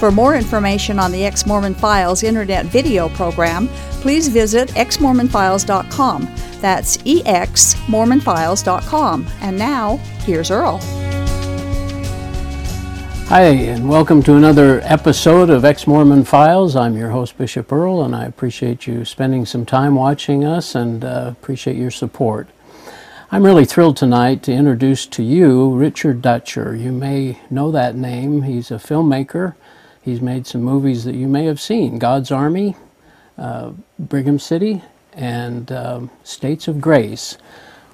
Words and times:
For 0.00 0.10
more 0.10 0.34
information 0.34 0.98
on 0.98 1.12
the 1.12 1.24
Ex 1.26 1.46
Mormon 1.46 1.74
Files 1.74 2.22
internet 2.22 2.64
video 2.64 3.10
program, 3.10 3.68
please 4.00 4.28
visit 4.28 4.70
exmormonfiles.com. 4.70 6.22
That's 6.62 6.96
exmormonfiles.com. 6.96 9.26
And 9.42 9.58
now, 9.58 9.98
here's 10.24 10.50
Earl. 10.50 10.78
Hi, 13.28 13.42
and 13.42 13.90
welcome 13.90 14.22
to 14.22 14.36
another 14.36 14.80
episode 14.84 15.50
of 15.50 15.66
Ex 15.66 15.86
Mormon 15.86 16.24
Files. 16.24 16.76
I'm 16.76 16.96
your 16.96 17.10
host, 17.10 17.36
Bishop 17.36 17.70
Earl, 17.70 18.02
and 18.02 18.16
I 18.16 18.24
appreciate 18.24 18.86
you 18.86 19.04
spending 19.04 19.44
some 19.44 19.66
time 19.66 19.96
watching 19.96 20.46
us 20.46 20.74
and 20.74 21.04
uh, 21.04 21.26
appreciate 21.30 21.76
your 21.76 21.90
support. 21.90 22.48
I'm 23.30 23.44
really 23.44 23.66
thrilled 23.66 23.98
tonight 23.98 24.42
to 24.44 24.52
introduce 24.52 25.04
to 25.08 25.22
you 25.22 25.74
Richard 25.74 26.22
Dutcher. 26.22 26.74
You 26.74 26.90
may 26.90 27.38
know 27.50 27.70
that 27.70 27.96
name. 27.96 28.44
He's 28.44 28.70
a 28.70 28.76
filmmaker. 28.76 29.56
He's 30.02 30.20
made 30.20 30.46
some 30.46 30.62
movies 30.62 31.04
that 31.04 31.14
you 31.14 31.28
may 31.28 31.44
have 31.44 31.60
seen 31.60 31.98
God's 31.98 32.30
Army, 32.30 32.76
uh, 33.36 33.72
Brigham 33.98 34.38
City, 34.38 34.82
and 35.12 35.70
um, 35.72 36.10
States 36.24 36.68
of 36.68 36.80
Grace. 36.80 37.36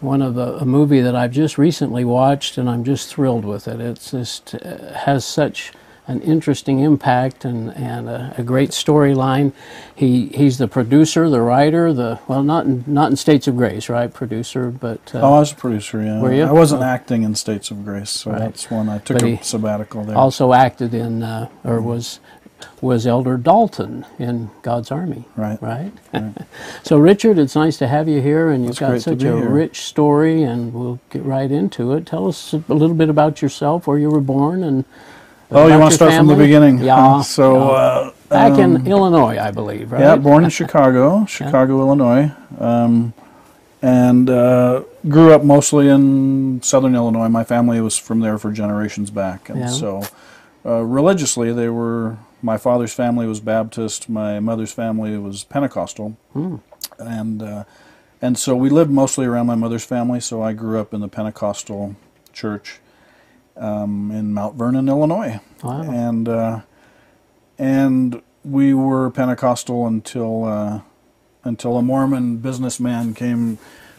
One 0.00 0.22
of 0.22 0.34
the, 0.34 0.56
a 0.58 0.64
movie 0.64 1.00
that 1.00 1.16
I've 1.16 1.32
just 1.32 1.58
recently 1.58 2.04
watched, 2.04 2.58
and 2.58 2.68
I'm 2.70 2.84
just 2.84 3.08
thrilled 3.08 3.44
with 3.44 3.66
it. 3.66 3.80
It 3.80 4.00
just 4.10 4.54
uh, 4.54 4.92
has 4.92 5.24
such 5.24 5.72
an 6.08 6.20
interesting 6.22 6.78
impact 6.78 7.44
and, 7.44 7.76
and 7.76 8.08
a, 8.08 8.34
a 8.38 8.42
great 8.42 8.70
storyline. 8.70 9.52
He 9.94 10.26
he's 10.28 10.58
the 10.58 10.68
producer, 10.68 11.28
the 11.28 11.40
writer, 11.40 11.92
the 11.92 12.20
well, 12.28 12.42
not 12.42 12.66
in, 12.66 12.84
not 12.86 13.10
in 13.10 13.16
States 13.16 13.48
of 13.48 13.56
Grace, 13.56 13.88
right? 13.88 14.12
Producer, 14.12 14.70
but 14.70 15.14
uh, 15.14 15.20
oh, 15.20 15.34
I 15.34 15.38
was 15.40 15.52
a 15.52 15.56
producer. 15.56 16.02
Yeah, 16.02 16.20
were 16.20 16.32
you? 16.32 16.44
I 16.44 16.52
wasn't 16.52 16.82
oh. 16.82 16.86
acting 16.86 17.22
in 17.22 17.34
States 17.34 17.70
of 17.70 17.84
Grace, 17.84 18.10
so 18.10 18.30
right. 18.30 18.40
that's 18.40 18.70
one 18.70 18.88
I 18.88 18.98
took 18.98 19.18
but 19.18 19.24
a 19.24 19.42
sabbatical 19.42 20.04
there. 20.04 20.16
Also 20.16 20.52
acted 20.52 20.94
in 20.94 21.22
uh, 21.22 21.48
or 21.64 21.80
was 21.80 22.20
was 22.80 23.06
Elder 23.06 23.36
Dalton 23.36 24.06
in 24.18 24.50
God's 24.62 24.90
Army. 24.90 25.24
Right. 25.36 25.60
Right. 25.60 25.92
right. 26.12 26.34
so, 26.82 26.98
Richard, 26.98 27.38
it's 27.38 27.54
nice 27.54 27.76
to 27.78 27.88
have 27.88 28.08
you 28.08 28.20
here, 28.20 28.50
and 28.50 28.64
you've 28.64 28.78
got 28.78 29.00
such 29.00 29.22
a 29.22 29.36
here. 29.36 29.48
rich 29.48 29.82
story, 29.82 30.42
and 30.42 30.72
we'll 30.72 31.00
get 31.10 31.22
right 31.22 31.50
into 31.50 31.92
it. 31.92 32.06
Tell 32.06 32.28
us 32.28 32.52
a 32.52 32.62
little 32.68 32.94
bit 32.94 33.08
about 33.08 33.42
yourself, 33.42 33.86
where 33.86 33.98
you 33.98 34.10
were 34.10 34.20
born, 34.20 34.62
and 34.62 34.84
oh, 35.50 35.66
you 35.66 35.78
want 35.78 35.90
to 35.90 35.96
start 35.96 36.12
family? 36.12 36.32
from 36.32 36.38
the 36.38 36.44
beginning? 36.44 36.78
Yeah. 36.78 37.20
so, 37.22 37.56
yeah. 37.56 37.72
Uh, 37.72 38.12
back 38.28 38.52
um, 38.52 38.76
in 38.76 38.86
Illinois, 38.86 39.38
I 39.38 39.50
believe, 39.50 39.92
right? 39.92 40.00
Yeah, 40.00 40.16
born 40.16 40.44
in 40.44 40.50
Chicago, 40.60 41.24
Chicago, 41.26 41.76
yeah. 41.76 41.82
Illinois, 41.82 42.32
um, 42.58 43.14
and 43.82 44.28
uh, 44.30 44.82
grew 45.08 45.32
up 45.32 45.44
mostly 45.44 45.88
in 45.88 46.60
Southern 46.62 46.94
Illinois. 46.94 47.28
My 47.28 47.44
family 47.44 47.80
was 47.80 47.96
from 47.96 48.20
there 48.20 48.38
for 48.38 48.52
generations 48.52 49.10
back, 49.10 49.48
and 49.48 49.60
yeah. 49.60 49.66
so 49.66 50.02
uh, 50.64 50.82
religiously 50.82 51.52
they 51.52 51.68
were 51.68 52.18
my 52.42 52.58
father's 52.58 52.92
family 52.92 53.26
was 53.26 53.40
Baptist. 53.40 54.08
My 54.08 54.40
mother's 54.40 54.72
family 54.72 55.16
was 55.18 55.44
Pentecostal, 55.44 56.16
mm. 56.34 56.60
and 56.98 57.42
uh, 57.42 57.64
and 58.20 58.38
so 58.38 58.56
we 58.56 58.68
lived 58.68 58.90
mostly 58.90 59.26
around 59.26 59.46
my 59.46 59.54
mother's 59.54 59.84
family. 59.84 60.20
So 60.20 60.42
I 60.42 60.52
grew 60.52 60.80
up 60.80 60.92
in 60.92 61.00
the 61.00 61.08
Pentecostal 61.08 61.96
church 62.32 62.80
um, 63.56 64.10
in 64.10 64.34
Mount 64.34 64.56
Vernon, 64.56 64.88
Illinois, 64.88 65.40
wow. 65.62 65.82
and 65.82 66.28
uh, 66.28 66.60
and 67.58 68.22
we 68.44 68.74
were 68.74 69.10
Pentecostal 69.10 69.86
until 69.86 70.44
uh, 70.44 70.80
until 71.44 71.76
a 71.76 71.82
Mormon 71.82 72.38
businessman 72.38 73.14
came 73.14 73.58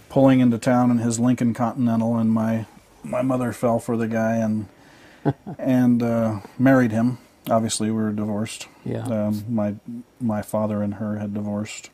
pulling 0.09 0.39
into 0.39 0.57
town 0.57 0.91
in 0.91 0.99
his 0.99 1.19
Lincoln 1.19 1.53
Continental, 1.53 2.17
and 2.17 2.31
my 2.31 2.65
my 3.03 3.21
mother 3.21 3.51
fell 3.53 3.79
for 3.79 3.97
the 3.97 4.07
guy 4.07 4.35
and 4.35 4.67
and 5.57 6.03
uh, 6.03 6.39
married 6.57 6.91
him 6.91 7.17
obviously 7.49 7.89
we 7.91 8.01
were 8.01 8.11
divorced. 8.11 8.67
Yeah. 8.85 9.05
Um, 9.05 9.45
my 9.49 9.75
my 10.19 10.41
father 10.41 10.81
and 10.81 10.95
her 10.95 11.17
had 11.17 11.33
divorced, 11.33 11.89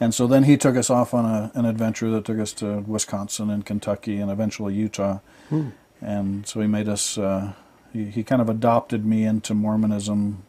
and 0.00 0.14
so 0.14 0.26
then 0.26 0.44
he 0.44 0.56
took 0.56 0.76
us 0.76 0.90
off 0.90 1.14
on 1.14 1.24
a, 1.24 1.50
an 1.54 1.64
adventure 1.64 2.10
that 2.10 2.24
took 2.24 2.38
us 2.38 2.52
to 2.54 2.80
Wisconsin 2.80 3.50
and 3.50 3.64
Kentucky 3.64 4.18
and 4.18 4.30
eventually 4.30 4.74
Utah, 4.74 5.18
hmm. 5.48 5.70
And 6.00 6.46
so 6.46 6.60
he 6.60 6.66
made 6.66 6.88
us. 6.88 7.18
Uh, 7.18 7.52
he, 7.92 8.06
he 8.06 8.22
kind 8.22 8.42
of 8.42 8.48
adopted 8.48 9.04
me 9.04 9.24
into 9.24 9.54
Mormonism 9.54 10.44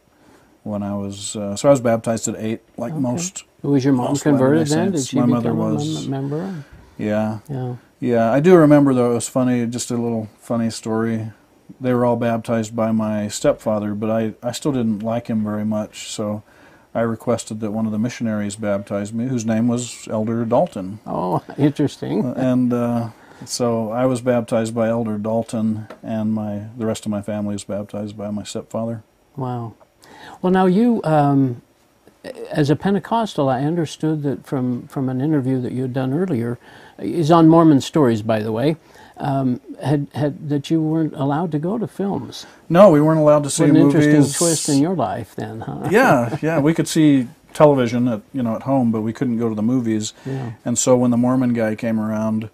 when 0.63 0.83
I 0.83 0.95
was 0.95 1.35
uh, 1.35 1.55
so 1.55 1.69
I 1.69 1.71
was 1.71 1.81
baptized 1.81 2.27
at 2.27 2.35
eight, 2.37 2.61
like 2.77 2.93
okay. 2.93 3.01
most. 3.01 3.43
Was 3.61 3.83
your 3.83 3.93
mom 3.93 4.15
converted 4.15 4.67
then? 4.67 4.91
Did 4.91 5.05
she 5.05 5.17
my 5.17 5.23
become 5.23 5.29
mother 5.35 5.53
was 5.53 6.05
a 6.05 6.09
member? 6.09 6.63
Yeah. 6.97 7.39
Yeah. 7.49 7.75
Yeah, 8.01 8.31
I 8.31 8.39
do 8.39 8.55
remember 8.55 8.93
though. 8.93 9.11
It 9.11 9.15
was 9.15 9.27
funny. 9.27 9.65
Just 9.65 9.91
a 9.91 9.97
little 9.97 10.29
funny 10.39 10.69
story 10.69 11.31
they 11.79 11.93
were 11.93 12.05
all 12.05 12.15
baptized 12.15 12.75
by 12.75 12.91
my 12.91 13.27
stepfather, 13.27 13.93
but 13.93 14.09
I, 14.09 14.33
I 14.41 14.51
still 14.51 14.71
didn't 14.71 14.99
like 14.99 15.27
him 15.27 15.43
very 15.43 15.65
much, 15.65 16.09
so 16.09 16.43
I 16.93 17.01
requested 17.01 17.59
that 17.59 17.71
one 17.71 17.85
of 17.85 17.91
the 17.91 17.99
missionaries 17.99 18.55
baptize 18.55 19.13
me, 19.13 19.27
whose 19.27 19.45
name 19.45 19.67
was 19.67 20.07
Elder 20.09 20.45
Dalton. 20.45 20.99
Oh, 21.05 21.43
interesting. 21.57 22.25
and 22.35 22.73
uh, 22.73 23.09
so 23.45 23.91
I 23.91 24.05
was 24.05 24.21
baptized 24.21 24.73
by 24.73 24.89
Elder 24.89 25.17
Dalton, 25.17 25.87
and 26.03 26.33
my 26.33 26.65
the 26.77 26.85
rest 26.85 27.05
of 27.05 27.11
my 27.11 27.21
family 27.21 27.53
was 27.53 27.63
baptized 27.63 28.17
by 28.17 28.29
my 28.31 28.43
stepfather. 28.43 29.03
Wow. 29.35 29.75
Well, 30.41 30.51
now 30.51 30.65
you, 30.65 31.01
um, 31.03 31.61
as 32.51 32.69
a 32.69 32.75
Pentecostal, 32.75 33.47
I 33.49 33.61
understood 33.61 34.23
that 34.23 34.45
from, 34.45 34.87
from 34.87 35.07
an 35.07 35.21
interview 35.21 35.61
that 35.61 35.71
you 35.71 35.83
had 35.83 35.93
done 35.93 36.13
earlier, 36.13 36.57
is 36.97 37.31
on 37.31 37.47
Mormon 37.47 37.79
Stories, 37.79 38.21
by 38.21 38.41
the 38.41 38.51
way 38.51 38.75
um, 39.19 39.59
had, 39.81 40.07
had 40.13 40.49
that 40.49 40.71
you 40.71 40.81
weren't 40.81 41.13
allowed 41.13 41.51
to 41.51 41.59
go 41.59 41.77
to 41.77 41.87
films. 41.87 42.45
No, 42.69 42.89
we 42.89 43.01
weren't 43.01 43.19
allowed 43.19 43.43
to 43.43 43.49
see 43.49 43.63
what 43.63 43.71
an 43.71 43.75
movies. 43.77 44.05
interesting 44.05 44.37
twist 44.37 44.69
in 44.69 44.81
your 44.81 44.95
life, 44.95 45.35
then, 45.35 45.61
huh? 45.61 45.87
yeah, 45.91 46.37
yeah. 46.41 46.59
We 46.59 46.73
could 46.73 46.87
see 46.87 47.27
television 47.53 48.07
at 48.07 48.21
you 48.33 48.41
know 48.41 48.55
at 48.55 48.63
home, 48.63 48.91
but 48.91 49.01
we 49.01 49.11
couldn't 49.11 49.37
go 49.37 49.49
to 49.49 49.55
the 49.55 49.61
movies. 49.61 50.13
Yeah. 50.25 50.53
And 50.63 50.77
so 50.77 50.95
when 50.95 51.11
the 51.11 51.17
Mormon 51.17 51.53
guy 51.53 51.75
came 51.75 51.99
around, 51.99 52.49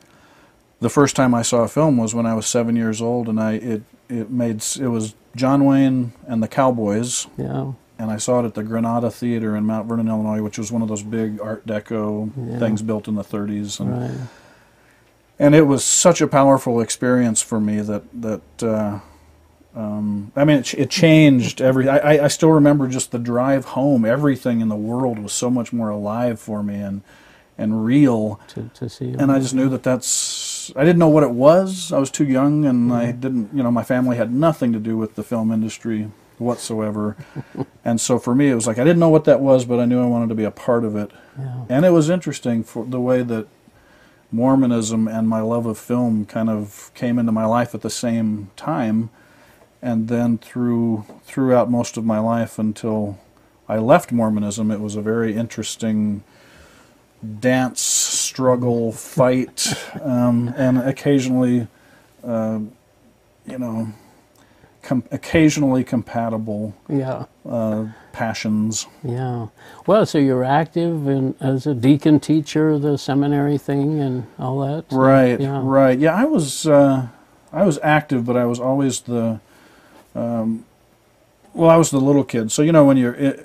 the 0.79 0.89
first 0.89 1.15
time 1.15 1.33
I 1.33 1.41
saw 1.41 1.59
a 1.59 1.67
film 1.67 1.97
was 1.97 2.13
when 2.13 2.25
I 2.25 2.33
was 2.33 2.45
seven 2.45 2.75
years 2.75 3.01
old, 3.01 3.27
and 3.29 3.39
I 3.39 3.53
it 3.53 3.83
it 4.09 4.29
made 4.29 4.63
it 4.79 4.87
was 4.87 5.15
John 5.35 5.65
Wayne 5.65 6.13
and 6.27 6.41
the 6.41 6.47
Cowboys. 6.47 7.27
Yeah. 7.37 7.73
And 7.97 8.11
I 8.11 8.17
saw 8.17 8.41
it 8.41 8.45
at 8.45 8.55
the 8.55 8.63
Granada 8.63 9.09
Theater 9.09 9.55
in 9.55 9.63
Mount 9.63 9.87
Vernon, 9.87 10.09
Illinois, 10.09 10.41
which 10.41 10.57
was 10.57 10.69
one 10.69 10.81
of 10.81 10.89
those 10.89 11.01
big 11.01 11.39
Art 11.39 11.65
Deco 11.65 12.29
yeah. 12.35 12.59
things 12.59 12.81
built 12.81 13.07
in 13.07 13.15
the 13.15 13.23
30s. 13.23 13.79
And, 13.79 14.01
right 14.01 14.27
and 15.39 15.53
it 15.55 15.63
was 15.63 15.83
such 15.83 16.21
a 16.21 16.27
powerful 16.27 16.79
experience 16.79 17.41
for 17.41 17.59
me 17.59 17.81
that 17.81 18.03
that 18.21 18.63
uh, 18.63 18.99
um, 19.75 20.31
I 20.35 20.45
mean 20.45 20.57
it, 20.57 20.73
it 20.73 20.89
changed 20.89 21.61
every. 21.61 21.89
I, 21.89 22.25
I 22.25 22.27
still 22.27 22.51
remember 22.51 22.87
just 22.87 23.11
the 23.11 23.19
drive 23.19 23.65
home. 23.65 24.05
Everything 24.05 24.61
in 24.61 24.69
the 24.69 24.75
world 24.75 25.19
was 25.19 25.33
so 25.33 25.49
much 25.49 25.73
more 25.73 25.89
alive 25.89 26.39
for 26.39 26.63
me 26.63 26.75
and 26.75 27.01
and 27.57 27.85
real. 27.85 28.39
To, 28.49 28.69
to 28.75 28.89
see. 28.89 29.13
And 29.17 29.31
I 29.31 29.39
just 29.39 29.53
knew 29.53 29.69
that 29.69 29.83
that's. 29.83 30.07
I 30.75 30.83
didn't 30.83 30.99
know 30.99 31.09
what 31.09 31.23
it 31.23 31.31
was. 31.31 31.91
I 31.91 31.99
was 31.99 32.11
too 32.11 32.25
young, 32.25 32.65
and 32.65 32.91
I 32.93 33.07
mm-hmm. 33.07 33.19
didn't. 33.19 33.49
You 33.53 33.63
know, 33.63 33.71
my 33.71 33.83
family 33.83 34.17
had 34.17 34.33
nothing 34.33 34.73
to 34.73 34.79
do 34.79 34.97
with 34.97 35.15
the 35.15 35.23
film 35.23 35.51
industry 35.51 36.09
whatsoever. 36.37 37.17
and 37.85 37.99
so 37.99 38.19
for 38.19 38.35
me, 38.35 38.49
it 38.49 38.55
was 38.55 38.67
like 38.67 38.77
I 38.77 38.83
didn't 38.83 38.99
know 38.99 39.09
what 39.09 39.25
that 39.25 39.39
was, 39.39 39.65
but 39.65 39.79
I 39.79 39.85
knew 39.85 40.01
I 40.01 40.07
wanted 40.07 40.29
to 40.29 40.35
be 40.35 40.43
a 40.43 40.51
part 40.51 40.83
of 40.83 40.95
it. 40.95 41.11
Yeah. 41.37 41.65
And 41.69 41.85
it 41.85 41.91
was 41.91 42.09
interesting 42.09 42.63
for 42.63 42.85
the 42.85 42.99
way 42.99 43.23
that 43.23 43.47
Mormonism 44.31 45.07
and 45.07 45.29
my 45.29 45.41
love 45.41 45.65
of 45.65 45.77
film 45.77 46.25
kind 46.25 46.49
of 46.49 46.91
came 46.93 47.17
into 47.19 47.31
my 47.31 47.45
life 47.45 47.73
at 47.73 47.81
the 47.81 47.89
same 47.89 48.51
time, 48.55 49.09
and 49.81 50.07
then 50.07 50.37
through 50.37 51.05
throughout 51.23 51.69
most 51.69 51.97
of 51.97 52.05
my 52.05 52.19
life 52.19 52.59
until 52.59 53.19
I 53.67 53.77
left 53.77 54.11
Mormonism, 54.11 54.71
it 54.71 54.79
was 54.79 54.95
a 54.95 55.01
very 55.01 55.35
interesting 55.35 56.23
dance, 57.39 57.81
struggle, 58.35 58.91
fight, 58.91 59.73
um, 60.01 60.53
and 60.57 60.77
occasionally, 60.77 61.65
uh, 62.21 62.59
you 63.47 63.57
know, 63.57 63.87
com- 64.81 65.05
occasionally 65.09 65.85
compatible 65.85 66.75
yeah. 66.89 67.27
uh, 67.47 67.85
passions. 68.11 68.87
Yeah. 69.05 69.47
Well, 69.87 70.05
so 70.05 70.17
you're 70.17 70.43
active 70.43 71.07
in, 71.07 71.33
as 71.39 71.65
a 71.65 71.73
deacon 71.73 72.19
teacher, 72.19 72.77
the 72.77 72.97
seminary 72.97 73.57
thing, 73.57 74.01
and 74.01 74.27
all 74.37 74.59
that. 74.67 74.83
Right. 74.91 75.39
Yeah. 75.39 75.61
Right. 75.63 75.97
Yeah, 75.97 76.13
I 76.13 76.25
was 76.25 76.67
uh, 76.67 77.07
I 77.53 77.63
was 77.63 77.79
active, 77.81 78.25
but 78.25 78.35
I 78.35 78.43
was 78.43 78.59
always 78.59 78.99
the 78.99 79.39
um, 80.13 80.65
well, 81.53 81.69
I 81.69 81.77
was 81.77 81.89
the 81.89 82.01
little 82.01 82.25
kid. 82.25 82.51
So 82.51 82.63
you 82.63 82.73
know 82.73 82.83
when 82.83 82.97
you're 82.97 83.37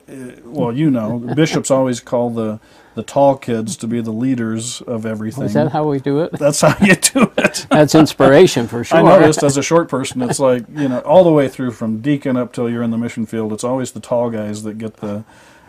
well, 0.43 0.73
you 0.73 0.91
know, 0.91 1.21
bishops 1.37 1.71
always 1.71 2.01
call 2.01 2.31
the 2.31 2.59
the 3.01 3.07
tall 3.07 3.35
kids 3.39 3.79
to 3.79 3.87
be 3.87 4.03
the 4.03 4.11
leaders 4.11 4.83
of 4.83 5.07
everything. 5.07 5.45
Is 5.45 5.55
that 5.55 5.73
how 5.73 5.89
we 5.89 5.99
do 6.01 6.21
it? 6.21 6.33
That's 6.33 6.61
how 6.61 6.77
you 6.85 6.95
do 6.97 7.33
it. 7.39 7.67
That's 7.71 7.95
inspiration 7.95 8.69
for 8.69 8.85
sure. 8.85 8.99
I 8.99 9.03
noticed 9.03 9.43
as 9.43 9.57
a 9.57 9.63
short 9.63 9.89
person, 9.89 10.21
it's 10.21 10.39
like 10.39 10.65
you 10.69 10.89
know 10.89 11.01
all 11.01 11.25
the 11.25 11.33
way 11.33 11.49
through 11.49 11.71
from 11.71 12.03
deacon 12.03 12.37
up 12.37 12.53
till 12.53 12.69
you're 12.69 12.83
in 12.83 12.91
the 12.91 12.99
mission 12.99 13.25
field. 13.25 13.55
It's 13.55 13.65
always 13.65 13.93
the 13.93 14.01
tall 14.01 14.29
guys 14.29 14.65
that 14.65 14.77
get 14.77 14.99
the, 14.99 15.25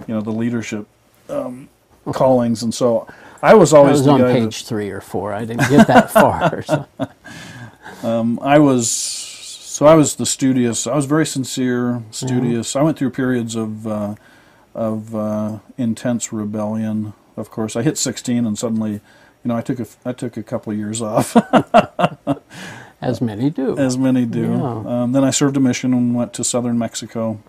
you 0.07 0.13
know, 0.13 0.19
the 0.19 0.31
leadership 0.31 0.87
um, 1.29 1.69
callings, 2.11 2.63
and 2.63 2.73
so 2.73 3.07
I 3.41 3.53
was 3.53 3.73
I 3.73 3.77
always 3.77 3.99
was 3.99 4.05
the 4.05 4.11
on 4.11 4.19
page 4.19 4.65
three 4.65 4.89
or 4.89 4.99
four. 4.99 5.31
I 5.33 5.45
didn't 5.45 5.69
get 5.69 5.87
that 5.87 6.11
far. 6.19 6.61
so- 6.63 6.85
um, 8.03 8.39
I 8.41 8.59
was 8.59 8.91
so 8.91 9.85
I 9.85 9.95
was 9.95 10.15
the 10.15 10.25
studious. 10.25 10.85
I 10.85 10.95
was 10.95 11.05
very 11.05 11.25
sincere, 11.25 12.03
studious. 12.11 12.75
I 12.75 12.81
went 12.81 12.97
through 12.97 13.11
periods 13.11 13.55
of 13.55 13.87
uh, 13.87 14.15
of 14.75 15.15
uh, 15.15 15.59
intense 15.77 16.31
rebellion. 16.33 17.13
Of 17.41 17.49
course, 17.49 17.75
I 17.75 17.81
hit 17.81 17.97
16, 17.97 18.45
and 18.45 18.57
suddenly, 18.57 18.93
you 18.93 18.99
know, 19.43 19.57
I 19.57 19.61
took 19.61 19.79
a 19.79 19.87
I 20.05 20.13
took 20.13 20.37
a 20.37 20.43
couple 20.43 20.71
of 20.71 20.77
years 20.79 21.01
off. 21.01 21.35
as 23.01 23.19
many 23.19 23.49
do. 23.49 23.77
as 23.77 23.97
many 23.97 24.25
do. 24.25 24.51
Yeah. 24.51 25.01
Um, 25.01 25.11
then 25.11 25.23
I 25.23 25.31
served 25.31 25.57
a 25.57 25.59
mission 25.59 25.93
and 25.93 26.15
went 26.15 26.33
to 26.33 26.43
southern 26.43 26.77
Mexico. 26.77 27.41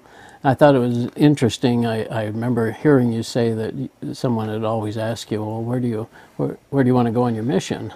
I 0.44 0.54
thought 0.54 0.74
it 0.74 0.80
was 0.80 1.08
interesting. 1.14 1.86
I, 1.86 2.04
I 2.06 2.24
remember 2.24 2.72
hearing 2.72 3.12
you 3.12 3.22
say 3.22 3.52
that 3.52 3.90
someone 4.12 4.48
had 4.48 4.64
always 4.64 4.98
asked 4.98 5.30
you, 5.30 5.44
"Well, 5.44 5.62
where 5.62 5.78
do 5.78 5.86
you 5.86 6.08
where, 6.36 6.58
where 6.70 6.82
do 6.82 6.88
you 6.88 6.94
want 6.94 7.06
to 7.06 7.12
go 7.12 7.22
on 7.22 7.34
your 7.34 7.44
mission?" 7.44 7.92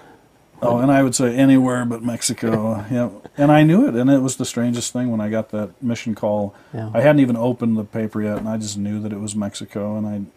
Oh, 0.61 0.79
and 0.79 0.89
I 0.91 1.03
would 1.03 1.13
say 1.13 1.35
anywhere 1.35 1.85
but 1.85 2.03
Mexico. 2.03 2.85
yeah, 2.91 3.09
and 3.37 3.51
I 3.51 3.63
knew 3.63 3.87
it, 3.87 3.95
and 3.95 4.09
it 4.09 4.19
was 4.19 4.37
the 4.37 4.45
strangest 4.45 4.93
thing 4.93 5.11
when 5.11 5.21
I 5.21 5.29
got 5.29 5.49
that 5.49 5.81
mission 5.83 6.15
call. 6.15 6.55
Yeah. 6.73 6.89
I 6.93 7.01
hadn't 7.01 7.19
even 7.19 7.35
opened 7.35 7.77
the 7.77 7.83
paper 7.83 8.21
yet, 8.21 8.37
and 8.37 8.47
I 8.47 8.57
just 8.57 8.77
knew 8.77 8.99
that 9.01 9.11
it 9.11 9.19
was 9.19 9.35
Mexico, 9.35 9.97
and 9.97 10.31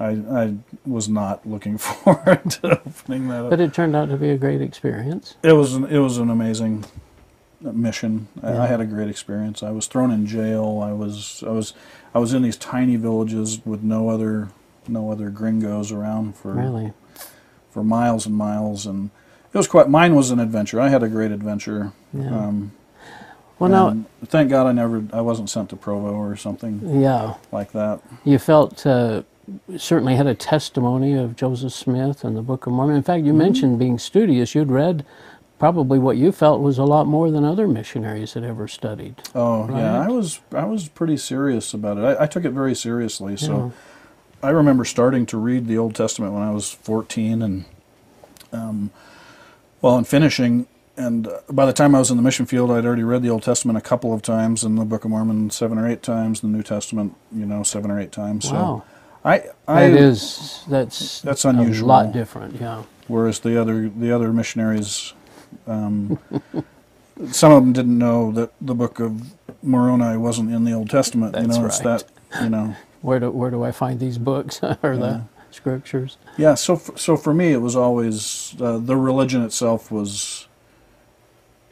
I, 0.00 0.06
I, 0.06 0.42
I 0.42 0.54
was 0.86 1.08
not 1.08 1.46
looking 1.46 1.76
forward 1.86 2.50
to 2.50 2.80
opening 2.86 3.28
that 3.28 3.44
up. 3.44 3.50
But 3.50 3.60
it 3.60 3.74
turned 3.74 3.94
out 3.94 4.08
to 4.08 4.16
be 4.16 4.30
a 4.30 4.38
great 4.38 4.62
experience. 4.62 5.34
It 5.42 5.52
was 5.52 5.74
an, 5.74 5.84
it 5.84 5.98
was 5.98 6.18
an 6.18 6.30
amazing 6.30 6.84
mission. 7.60 8.28
I, 8.42 8.52
Yeah. 8.52 8.62
I 8.62 8.66
had 8.66 8.80
a 8.80 8.86
great 8.86 9.08
experience. 9.08 9.62
I 9.62 9.70
was 9.70 9.86
thrown 9.86 10.10
in 10.10 10.26
jail. 10.26 10.80
I 10.82 10.92
was 10.92 11.44
I 11.46 11.50
was 11.50 11.74
I 12.14 12.18
was 12.18 12.32
in 12.32 12.42
these 12.42 12.56
tiny 12.56 12.96
villages 12.96 13.60
with 13.64 13.82
no 13.82 14.08
other 14.08 14.48
no 14.88 15.12
other 15.12 15.30
gringos 15.30 15.92
around 15.92 16.36
for 16.36 16.54
Really. 16.54 16.92
for 17.70 17.84
miles 17.84 18.26
and 18.26 18.34
miles, 18.34 18.86
and 18.86 19.10
it 19.52 19.58
was 19.58 19.68
quite. 19.68 19.88
Mine 19.88 20.14
was 20.14 20.30
an 20.30 20.40
adventure. 20.40 20.80
I 20.80 20.88
had 20.88 21.02
a 21.02 21.08
great 21.08 21.30
adventure. 21.32 21.92
Yeah. 22.14 22.34
Um, 22.34 22.72
well, 23.58 23.70
now, 23.70 24.04
thank 24.24 24.48
God 24.48 24.66
I 24.66 24.72
never 24.72 25.04
I 25.12 25.20
wasn't 25.20 25.50
sent 25.50 25.68
to 25.68 25.76
Provo 25.76 26.14
or 26.14 26.34
something 26.34 26.80
yeah, 27.02 27.34
like 27.52 27.72
that. 27.72 28.00
you 28.24 28.38
felt 28.38 28.86
uh, 28.86 29.22
certainly 29.76 30.16
had 30.16 30.26
a 30.26 30.34
testimony 30.34 31.14
of 31.14 31.36
Joseph 31.36 31.72
Smith 31.72 32.24
and 32.24 32.36
the 32.36 32.42
Book 32.42 32.66
of 32.66 32.72
Mormon. 32.72 32.96
In 32.96 33.02
fact, 33.02 33.24
you 33.24 33.32
mentioned 33.32 33.78
being 33.78 33.98
studious. 33.98 34.54
You'd 34.54 34.70
read 34.70 35.04
probably 35.58 35.98
what 35.98 36.16
you 36.16 36.32
felt 36.32 36.60
was 36.60 36.78
a 36.78 36.84
lot 36.84 37.06
more 37.06 37.30
than 37.30 37.44
other 37.44 37.68
missionaries 37.68 38.32
had 38.34 38.44
ever 38.44 38.66
studied. 38.66 39.16
Oh 39.34 39.68
yeah, 39.68 40.00
I 40.00 40.08
was 40.08 40.40
I 40.52 40.64
was 40.64 40.88
pretty 40.88 41.16
serious 41.16 41.74
about 41.74 41.98
it. 41.98 42.02
I, 42.02 42.24
I 42.24 42.26
took 42.26 42.44
it 42.44 42.50
very 42.52 42.74
seriously. 42.74 43.36
So 43.36 43.72
Yeah. 44.42 44.48
I 44.48 44.50
remember 44.50 44.86
starting 44.86 45.26
to 45.26 45.36
read 45.38 45.66
the 45.66 45.76
Old 45.76 45.94
Testament 45.94 46.32
when 46.32 46.42
I 46.42 46.50
was 46.50 46.72
14, 46.72 47.42
and 47.42 47.64
um, 48.52 48.90
well, 49.82 49.96
and 49.96 50.06
finishing. 50.08 50.66
And 50.96 51.28
uh, 51.28 51.40
by 51.50 51.66
the 51.66 51.72
time 51.72 51.94
I 51.94 51.98
was 51.98 52.10
in 52.10 52.16
the 52.16 52.22
mission 52.22 52.46
field, 52.46 52.70
I'd 52.70 52.84
already 52.84 53.04
read 53.04 53.22
the 53.22 53.30
Old 53.30 53.42
Testament 53.42 53.76
a 53.78 53.82
couple 53.82 54.12
of 54.12 54.22
times, 54.22 54.64
and 54.64 54.78
the 54.78 54.84
Book 54.84 55.04
of 55.04 55.10
Mormon 55.10 55.50
seven 55.50 55.78
or 55.78 55.86
eight 55.88 56.02
times, 56.02 56.40
the 56.40 56.46
New 56.48 56.62
Testament, 56.62 57.14
you 57.32 57.46
know, 57.46 57.62
seven 57.62 57.90
or 57.90 58.00
eight 58.00 58.12
times. 58.12 58.50
Wow. 58.50 58.84
So 58.86 58.99
I, 59.24 59.44
I 59.68 59.88
That 59.88 60.00
is 60.00 60.64
that's 60.68 61.20
That's 61.20 61.44
a 61.44 61.52
lot 61.52 62.12
different. 62.12 62.60
Yeah. 62.60 62.84
whereas 63.08 63.40
the 63.40 63.60
other 63.60 63.88
the 63.88 64.12
other 64.12 64.32
missionaries, 64.32 65.12
um, 65.66 66.18
some 67.30 67.52
of 67.52 67.62
them 67.62 67.72
didn't 67.72 67.98
know 67.98 68.32
that 68.32 68.52
the 68.60 68.74
Book 68.74 68.98
of 69.00 69.34
Moroni 69.62 70.16
wasn't 70.16 70.52
in 70.52 70.64
the 70.64 70.72
Old 70.72 70.88
Testament. 70.90 71.36
you 71.36 71.42
That's 71.46 71.58
know, 71.58 71.66
it's 71.66 71.84
right. 71.84 72.00
that 72.32 72.42
you 72.42 72.48
know. 72.50 72.76
Where 73.02 73.18
do 73.18 73.30
where 73.30 73.50
do 73.50 73.62
I 73.62 73.72
find 73.72 73.98
these 73.98 74.18
books 74.18 74.60
or 74.82 74.96
the 74.96 75.22
scriptures? 75.50 76.18
Yeah, 76.36 76.54
so 76.54 76.76
for, 76.76 76.98
so 76.98 77.16
for 77.16 77.32
me, 77.32 77.52
it 77.52 77.62
was 77.62 77.74
always 77.74 78.54
uh, 78.60 78.76
the 78.76 78.94
religion 78.94 79.42
itself 79.42 79.90
was, 79.90 80.46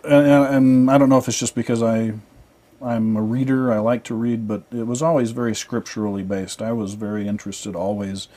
and 0.05 0.27
and 0.27 0.91
I 0.91 0.97
don't 0.97 1.11
know 1.11 1.19
if 1.19 1.29
it's 1.29 1.39
just 1.39 1.55
because 1.55 1.83
I, 1.83 2.15
I'm 2.81 3.17
a 3.17 3.23
reader, 3.23 3.73
I 3.73 3.79
like 3.79 4.05
to 4.05 4.15
read, 4.15 4.47
but 4.47 4.63
it 4.71 4.87
was 4.87 5.03
always 5.03 5.33
very 5.33 5.55
scripturally 5.55 6.23
based. 6.23 6.63
I 6.63 6.73
was 6.73 6.95
very 6.95 7.27
interested 7.27 7.75
always, 7.75 8.29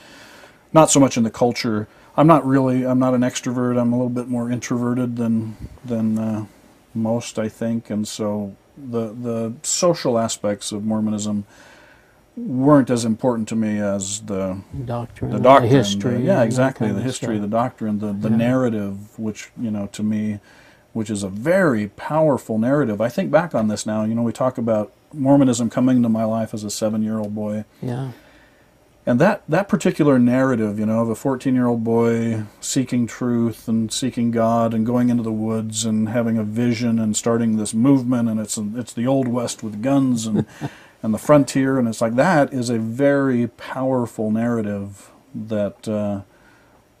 not 0.72 0.90
so 0.90 0.98
much 0.98 1.16
in 1.16 1.22
the 1.22 1.30
culture. 1.30 1.86
I'm 2.16 2.26
not 2.26 2.44
really, 2.46 2.84
I'm 2.84 2.98
not 2.98 3.14
an 3.14 3.20
extrovert. 3.22 3.80
I'm 3.80 3.92
a 3.92 3.96
little 3.96 4.10
bit 4.10 4.28
more 4.28 4.50
introverted 4.50 5.16
than 5.16 5.56
than 5.84 6.18
uh, 6.18 6.46
most, 6.94 7.38
I 7.38 7.48
think, 7.48 7.88
and 7.88 8.06
so 8.06 8.56
the 8.76 9.12
the 9.12 9.54
social 9.62 10.18
aspects 10.18 10.72
of 10.72 10.84
Mormonism 10.84 11.44
weren't 12.36 12.90
as 12.90 13.04
important 13.04 13.46
to 13.48 13.54
me 13.56 13.78
as 13.78 14.20
the 14.22 14.58
Doctrine, 14.84 15.30
the 15.30 15.38
doctrine, 15.38 15.70
the 15.70 15.76
history. 15.76 16.14
the- 16.16 16.22
yeah, 16.22 16.42
exactly. 16.42 16.86
kind 16.88 16.96
The 16.96 17.00
of 17.00 17.06
history, 17.06 17.38
the 17.38 17.46
doctrine, 17.46 17.98
the 18.00 18.12
the 18.12 18.30
Yeah. 18.30 18.36
narrative, 18.36 19.18
which 19.18 19.50
you 19.58 19.70
know, 19.70 19.86
to 19.92 20.02
me, 20.02 20.40
which 20.92 21.10
is 21.10 21.22
a 21.22 21.28
very 21.28 21.88
powerful 21.88 22.58
narrative. 22.58 23.00
I 23.00 23.08
think 23.08 23.30
back 23.30 23.54
on 23.54 23.68
this 23.68 23.86
now. 23.86 24.04
You 24.04 24.14
know, 24.14 24.22
we 24.22 24.32
talk 24.32 24.58
about 24.58 24.92
Mormonism 25.14 25.70
coming 25.70 25.96
into 25.98 26.08
my 26.08 26.24
life 26.24 26.54
as 26.54 26.64
a 26.64 26.70
seven-year-old 26.70 27.34
boy, 27.34 27.64
Yeah. 27.82 28.12
and 29.06 29.20
that 29.20 29.42
that 29.48 29.68
particular 29.68 30.18
narrative, 30.18 30.78
you 30.78 30.86
know, 30.86 31.00
of 31.00 31.08
a 31.10 31.14
fourteen-year-old 31.14 31.82
boy 31.84 32.44
seeking 32.60 33.06
truth 33.06 33.68
and 33.68 33.92
seeking 33.92 34.30
God 34.30 34.72
and 34.74 34.86
going 34.86 35.08
into 35.10 35.22
the 35.22 35.32
woods 35.32 35.84
and 35.84 36.08
having 36.08 36.38
a 36.38 36.44
vision 36.44 36.98
and 36.98 37.16
starting 37.16 37.56
this 37.56 37.74
movement, 37.74 38.28
and 38.28 38.38
it's 38.40 38.56
it's 38.58 38.92
the 38.92 39.06
old 39.06 39.28
west 39.28 39.62
with 39.62 39.82
guns 39.82 40.26
and. 40.26 40.46
and 41.04 41.12
the 41.12 41.18
frontier, 41.18 41.80
and 41.80 41.88
it's 41.88 42.00
like 42.00 42.14
that 42.14 42.52
is 42.52 42.70
a 42.70 42.78
very 42.78 43.48
powerful 43.48 44.30
narrative 44.30 45.10
that 45.34 45.88
uh, 45.88 46.20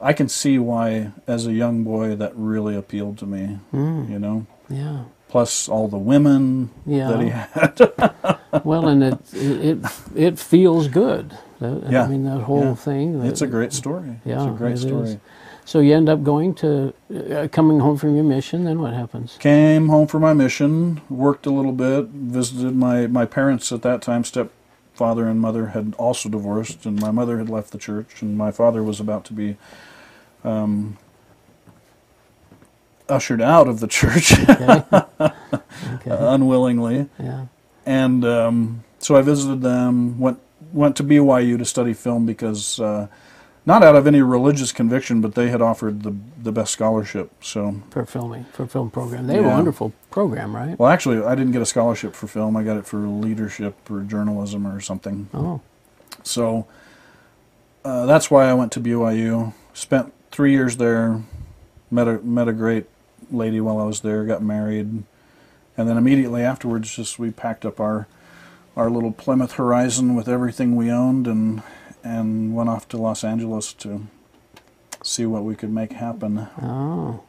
I 0.02 0.12
can 0.12 0.28
see 0.28 0.58
why, 0.58 1.12
as 1.26 1.46
a 1.46 1.52
young 1.52 1.84
boy, 1.84 2.16
that 2.16 2.32
really 2.34 2.74
appealed 2.76 3.18
to 3.18 3.26
me. 3.26 3.58
Mm, 3.72 4.10
You 4.10 4.18
know, 4.18 4.46
yeah. 4.68 5.04
plus 5.28 5.68
all 5.68 5.88
the 5.88 5.98
women 5.98 6.70
Yeah. 6.84 7.08
that 7.10 7.20
he 7.20 7.28
had. 7.30 8.64
well, 8.64 8.88
and 8.88 9.02
it 9.02 9.18
it 9.32 9.78
it 10.14 10.38
feels 10.38 10.88
good. 10.88 11.36
Yeah. 11.60 12.04
I 12.04 12.08
mean 12.08 12.24
that 12.24 12.40
whole 12.42 12.64
Yeah. 12.64 12.74
thing. 12.74 13.22
it's 13.24 13.42
a 13.42 13.46
great 13.46 13.72
story. 13.72 14.18
Yeah, 14.24 14.42
it's 14.42 14.52
a 14.52 14.56
great 14.58 14.74
it 14.74 14.78
story. 14.78 15.08
is. 15.08 15.16
So 15.64 15.78
you 15.78 15.94
end 15.94 16.08
up 16.08 16.24
going 16.24 16.54
to 16.54 16.92
uh, 17.14 17.46
coming 17.52 17.78
home 17.78 17.96
from 17.96 18.16
your 18.16 18.24
mission. 18.24 18.64
Then 18.64 18.80
what 18.80 18.94
happens? 18.94 19.36
Came 19.38 19.88
home 19.88 20.08
from 20.08 20.22
my 20.22 20.32
mission, 20.32 21.00
worked 21.08 21.46
a 21.46 21.50
little 21.50 21.72
bit, 21.72 22.06
visited 22.08 22.74
my 22.74 23.06
my 23.06 23.26
parents 23.26 23.70
at 23.72 23.82
that 23.82 24.02
time. 24.02 24.24
Stepfather 24.92 25.26
and 25.26 25.40
mother 25.40 25.68
had 25.68 25.94
also 25.96 26.28
divorced, 26.28 26.84
and 26.84 27.00
my 27.00 27.10
mother 27.10 27.38
had 27.38 27.48
left 27.48 27.70
the 27.70 27.78
church, 27.78 28.20
and 28.20 28.36
my 28.36 28.50
father 28.50 28.82
was 28.82 29.00
about 29.00 29.24
to 29.24 29.32
be. 29.32 29.56
Um, 30.44 30.98
ushered 33.08 33.42
out 33.42 33.68
of 33.68 33.80
the 33.80 33.86
church 33.86 34.32
Okay. 34.48 34.82
okay. 35.20 36.10
unwillingly, 36.10 37.08
yeah. 37.18 37.46
and 37.84 38.24
um, 38.24 38.84
so 38.98 39.16
I 39.16 39.22
visited 39.22 39.60
them. 39.62 40.18
went 40.18 40.38
went 40.72 40.96
to 40.96 41.04
BYU 41.04 41.58
to 41.58 41.64
study 41.64 41.94
film 41.94 42.26
because 42.26 42.80
uh, 42.80 43.08
not 43.64 43.82
out 43.84 43.94
of 43.94 44.06
any 44.06 44.20
religious 44.22 44.72
conviction, 44.72 45.20
but 45.20 45.34
they 45.34 45.48
had 45.48 45.62
offered 45.62 46.02
the 46.02 46.14
the 46.42 46.52
best 46.52 46.72
scholarship. 46.72 47.30
So, 47.42 47.82
For 47.90 48.04
filming, 48.04 48.44
for 48.52 48.66
film 48.66 48.90
program. 48.90 49.26
They 49.26 49.36
have 49.36 49.44
a 49.44 49.48
wonderful 49.48 49.92
program, 50.10 50.54
right? 50.54 50.78
well, 50.78 50.90
actually, 50.90 51.22
I 51.24 51.34
didn't 51.34 51.52
get 51.52 51.62
a 51.62 51.66
scholarship 51.66 52.14
for 52.14 52.26
film. 52.26 52.56
I 52.56 52.62
got 52.64 52.76
it 52.76 52.86
for 52.86 52.98
leadership 52.98 53.90
or 53.90 54.00
journalism 54.00 54.66
or 54.66 54.80
something. 54.80 55.28
Oh, 55.32 55.60
So 56.24 56.66
uh, 57.84 58.06
that's 58.06 58.30
why 58.30 58.48
I 58.48 58.54
went 58.54 58.72
to 58.72 58.80
BYU. 58.80 59.52
Spent 59.74 60.12
three 60.30 60.52
years 60.52 60.76
there. 60.76 61.22
Met 61.90 62.08
a 62.08 62.18
met 62.18 62.48
a 62.48 62.52
great 62.52 62.86
lady 63.30 63.60
while 63.60 63.78
I 63.78 63.84
was 63.84 64.00
there. 64.00 64.24
Got 64.24 64.42
married, 64.42 64.86
and 65.76 65.88
then 65.88 65.96
immediately 65.96 66.42
afterwards, 66.42 66.94
just 66.94 67.18
we 67.18 67.30
packed 67.30 67.64
up 67.64 67.78
our 67.80 68.06
our 68.76 68.88
little 68.90 69.12
Plymouth 69.12 69.52
Horizon 69.52 70.14
with 70.14 70.28
everything 70.28 70.74
we 70.74 70.90
owned, 70.90 71.26
and 71.26 71.62
and 72.02 72.54
went 72.54 72.68
off 72.68 72.88
to 72.88 72.96
Los 72.96 73.24
Angeles 73.24 73.72
to 73.74 74.06
see 75.02 75.26
what 75.26 75.44
we 75.44 75.54
could 75.54 75.72
make 75.72 75.92
happen. 75.92 76.48
oh. 76.60 77.22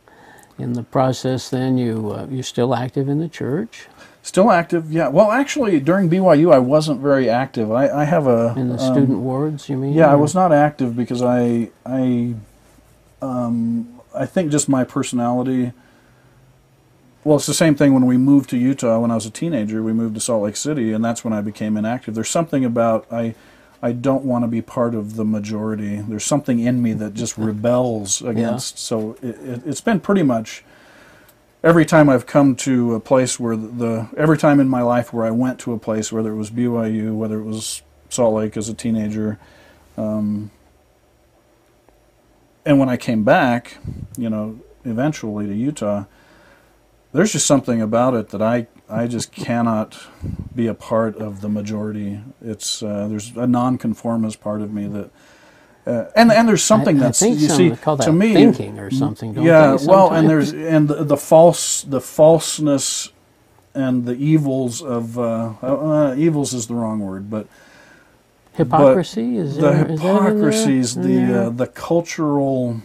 In 0.59 0.73
the 0.73 0.83
process, 0.83 1.49
then 1.49 1.79
you 1.79 2.11
uh, 2.11 2.27
you're 2.29 2.43
still 2.43 2.75
active 2.75 3.09
in 3.09 3.17
the 3.17 3.27
church 3.27 3.87
Still 4.23 4.51
active, 4.51 4.89
yeah. 4.89 5.09
Well, 5.09 5.31
actually, 5.31 5.81
during 5.81 6.09
BYU, 6.09 6.53
I 6.53 6.57
wasn't 6.57 7.01
very 7.01 7.29
active. 7.29 7.69
I, 7.73 7.89
I 7.89 8.03
have 8.05 8.25
a 8.25 8.53
in 8.55 8.69
the 8.69 8.81
um, 8.81 8.93
student 8.93 9.19
wards. 9.19 9.67
You 9.67 9.75
mean? 9.75 9.91
Yeah, 9.91 10.09
I 10.09 10.15
was 10.15 10.33
not 10.33 10.53
active 10.53 10.95
because 10.95 11.21
I 11.21 11.71
I 11.85 12.35
um, 13.21 13.99
I 14.15 14.25
think 14.25 14.49
just 14.49 14.69
my 14.69 14.85
personality. 14.85 15.73
Well, 17.25 17.35
it's 17.35 17.45
the 17.45 17.53
same 17.53 17.75
thing 17.75 17.93
when 17.93 18.05
we 18.05 18.15
moved 18.15 18.49
to 18.51 18.57
Utah 18.57 18.97
when 18.97 19.11
I 19.11 19.15
was 19.15 19.25
a 19.25 19.29
teenager. 19.29 19.83
We 19.83 19.91
moved 19.91 20.15
to 20.15 20.21
Salt 20.21 20.43
Lake 20.43 20.55
City, 20.55 20.93
and 20.93 21.03
that's 21.03 21.25
when 21.25 21.33
I 21.33 21.41
became 21.41 21.75
inactive. 21.75 22.15
There's 22.15 22.29
something 22.29 22.63
about 22.63 23.05
I 23.11 23.35
I 23.83 23.91
don't 23.91 24.23
want 24.23 24.45
to 24.45 24.47
be 24.47 24.61
part 24.61 24.95
of 24.95 25.17
the 25.17 25.25
majority. 25.25 25.97
There's 25.97 26.23
something 26.23 26.59
in 26.59 26.81
me 26.81 26.93
that 26.93 27.13
just 27.13 27.37
rebels 27.37 28.21
against. 28.21 28.79
So 28.79 29.17
it, 29.21 29.35
it, 29.41 29.61
it's 29.65 29.81
been 29.81 29.99
pretty 29.99 30.23
much 30.23 30.63
every 31.61 31.85
time 31.85 32.07
I've 32.09 32.25
come 32.25 32.55
to 32.57 32.95
a 32.95 33.01
place 33.01 33.37
where 33.39 33.57
the, 33.57 33.67
the 33.67 34.09
every 34.15 34.37
time 34.37 34.61
in 34.61 34.69
my 34.69 34.81
life 34.81 35.11
where 35.11 35.25
I 35.25 35.31
went 35.31 35.59
to 35.59 35.73
a 35.73 35.77
place, 35.77 36.13
whether 36.13 36.31
it 36.31 36.37
was 36.37 36.49
BYU, 36.49 37.13
whether 37.13 37.39
it 37.39 37.43
was 37.43 37.81
Salt 38.09 38.35
Lake 38.35 38.55
as 38.55 38.69
a 38.69 38.73
teenager, 38.73 39.37
um, 39.97 40.49
and 42.65 42.79
when 42.79 42.87
I 42.87 42.95
came 42.95 43.25
back, 43.25 43.77
you 44.17 44.29
know, 44.29 44.59
eventually 44.85 45.45
to 45.47 45.53
Utah, 45.53 46.05
there's 47.11 47.33
just 47.33 47.45
something 47.45 47.81
about 47.81 48.13
it 48.13 48.29
that 48.29 48.41
I 48.41 48.67
I 48.89 49.07
just 49.07 49.31
cannot 49.31 49.97
be 50.55 50.67
a 50.67 50.73
part 50.73 51.17
of 51.17 51.41
the 51.41 51.49
majority. 51.49 52.21
It's 52.41 52.83
uh, 52.83 53.07
there's 53.07 53.35
a 53.35 53.47
nonconformist 53.47 54.41
part 54.41 54.61
of 54.61 54.73
me 54.73 54.87
that. 54.87 55.09
Uh, 55.85 56.09
and 56.15 56.31
and 56.31 56.47
there's 56.47 56.63
something 56.63 56.95
I, 56.95 56.99
I 56.99 57.03
that's 57.03 57.19
think 57.19 57.39
you 57.39 57.49
see 57.49 57.75
to 58.05 58.11
me 58.13 58.33
thinking 58.33 58.79
or 58.79 58.89
something. 58.89 59.33
Don't 59.33 59.43
yeah 59.43 59.77
well 59.83 60.13
and 60.13 60.29
there's 60.29 60.53
and 60.53 60.87
the, 60.87 61.03
the 61.03 61.17
false 61.17 61.81
the 61.81 61.99
falseness 61.99 63.09
and 63.73 64.05
the 64.05 64.13
evils 64.13 64.81
of 64.81 65.19
uh, 65.19 65.53
uh, 65.61 66.15
evils 66.17 66.53
is 66.53 66.67
the 66.67 66.75
wrong 66.75 67.01
word 67.01 67.29
but 67.29 67.47
hypocrisy 68.53 69.35
is 69.35 69.57
the 69.57 69.61
there, 69.61 69.91
is 69.91 70.95
there? 70.95 71.03
the 71.03 71.15
there? 71.15 71.41
uh, 71.43 71.49
the 71.49 71.67
cultural 71.67 72.81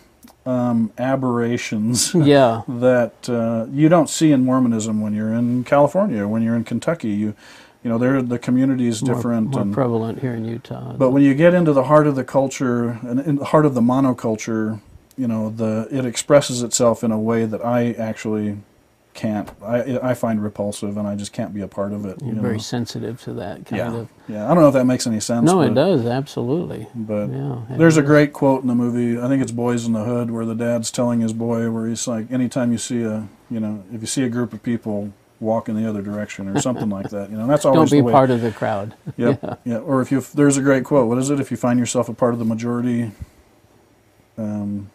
um, 0.49 0.93
aberrations 0.99 2.15
yeah 2.15 2.63
that 2.69 3.29
uh, 3.29 3.67
you 3.71 3.89
don't 3.89 4.09
see 4.09 4.33
in 4.33 4.45
Mormonism 4.45 5.01
when 5.01 5.13
you're 5.15 5.33
in 5.33 5.65
California 5.65 6.27
when 6.27 6.43
you're 6.43 6.57
in 6.57 6.65
Kentucky 6.65 7.11
you 7.11 7.35
you 7.83 7.91
know 7.91 7.99
there 7.99 8.21
the 8.23 8.39
community 8.39 8.87
is 8.87 9.03
more, 9.03 9.15
different 9.15 9.51
more 9.51 9.61
and 9.63 9.75
prevalent 9.75 10.21
here 10.21 10.35
in 10.35 10.45
Utah. 10.45 10.95
but 10.95 11.11
when 11.11 11.23
you 11.23 11.35
get 11.35 11.55
into 11.55 11.73
the 11.73 11.85
heart 11.85 12.07
of 12.07 12.15
the 12.17 12.25
culture 12.25 12.99
and 13.03 13.21
in 13.21 13.37
the 13.37 13.45
heart 13.47 13.67
of 13.67 13.75
the 13.75 13.81
monoculture, 13.81 14.81
you 15.19 15.27
know, 15.27 15.51
the 15.51 15.89
it 15.91 16.07
expresses 16.07 16.63
itself 16.63 17.03
in 17.03 17.11
a 17.11 17.19
way 17.19 17.45
that 17.45 17.65
I 17.65 17.93
actually 17.93 18.59
can't. 19.19 19.51
I 19.63 19.99
I 20.01 20.15
find 20.15 20.41
repulsive, 20.41 20.97
and 20.97 21.07
I 21.09 21.17
just 21.17 21.33
can't 21.33 21.53
be 21.53 21.61
a 21.61 21.67
part 21.67 21.93
of 21.93 22.07
it. 22.07 22.21
you're 22.23 22.37
you 22.37 22.41
very 22.41 22.55
know? 22.55 22.61
sensitive 22.61 23.21
to 23.23 23.33
that 23.35 23.67
kind 23.67 23.79
yeah, 23.79 23.93
of. 23.93 24.09
yeah. 24.29 24.45
I 24.45 24.55
don't 24.55 24.63
know 24.63 24.69
if 24.69 24.75
that 24.75 24.85
makes 24.85 25.09
any 25.09 25.19
sense. 25.19 25.45
No, 25.45 25.57
but, 25.57 25.73
it 25.73 25.75
does 25.75 26.07
absolutely. 26.07 26.87
But 26.95 27.27
Yeah, 27.27 27.63
there's 27.71 27.97
a 27.97 28.03
great 28.03 28.33
quote 28.33 28.63
in 28.63 28.69
the 28.69 28.77
movie. 28.77 29.21
I 29.21 29.27
think 29.27 29.43
it's 29.43 29.51
Boys 29.51 29.87
in 29.87 29.93
the 29.93 30.05
Hood, 30.05 30.31
where 30.31 30.45
the 30.45 30.55
dad's 30.55 30.93
telling 30.93 31.21
his 31.21 31.33
boy, 31.33 31.69
where 31.69 31.89
he's 31.89 32.07
like, 32.07 32.31
anytime 32.31 32.71
you 32.71 32.79
see 32.79 33.03
a, 33.03 33.29
you 33.51 33.59
know, 33.59 33.83
if 33.93 34.01
you 34.01 34.07
see 34.07 34.23
a 34.23 34.29
group 34.29 34.53
of 34.53 34.63
people 34.63 35.13
walk 35.41 35.69
in 35.69 35.75
the 35.75 35.89
other 35.89 36.01
direction 36.01 36.49
or 36.49 36.61
something 36.61 36.89
like 36.89 37.11
that, 37.11 37.29
you 37.29 37.37
know, 37.37 37.49
that's 37.49 37.65
always 37.65 37.91
Don't 37.91 38.07
be 38.07 38.13
part 38.13 38.31
of 38.31 38.41
the 38.41 38.53
crowd. 38.53 38.95
Yep. 39.17 39.63
Yeah. 39.65 39.79
Or 39.79 40.01
if 40.01 40.13
you, 40.13 40.21
there's 40.21 40.57
a 40.57 40.63
great 40.63 40.85
quote. 40.85 41.09
What 41.09 41.19
is 41.19 41.29
it? 41.29 41.41
If 41.41 41.51
you 41.51 41.57
find 41.57 41.81
yourself 41.81 42.09
a 42.09 42.15
part 42.15 42.35
of 42.35 42.39
the 42.39 42.45
majority, 42.45 43.11
um, 44.37 44.91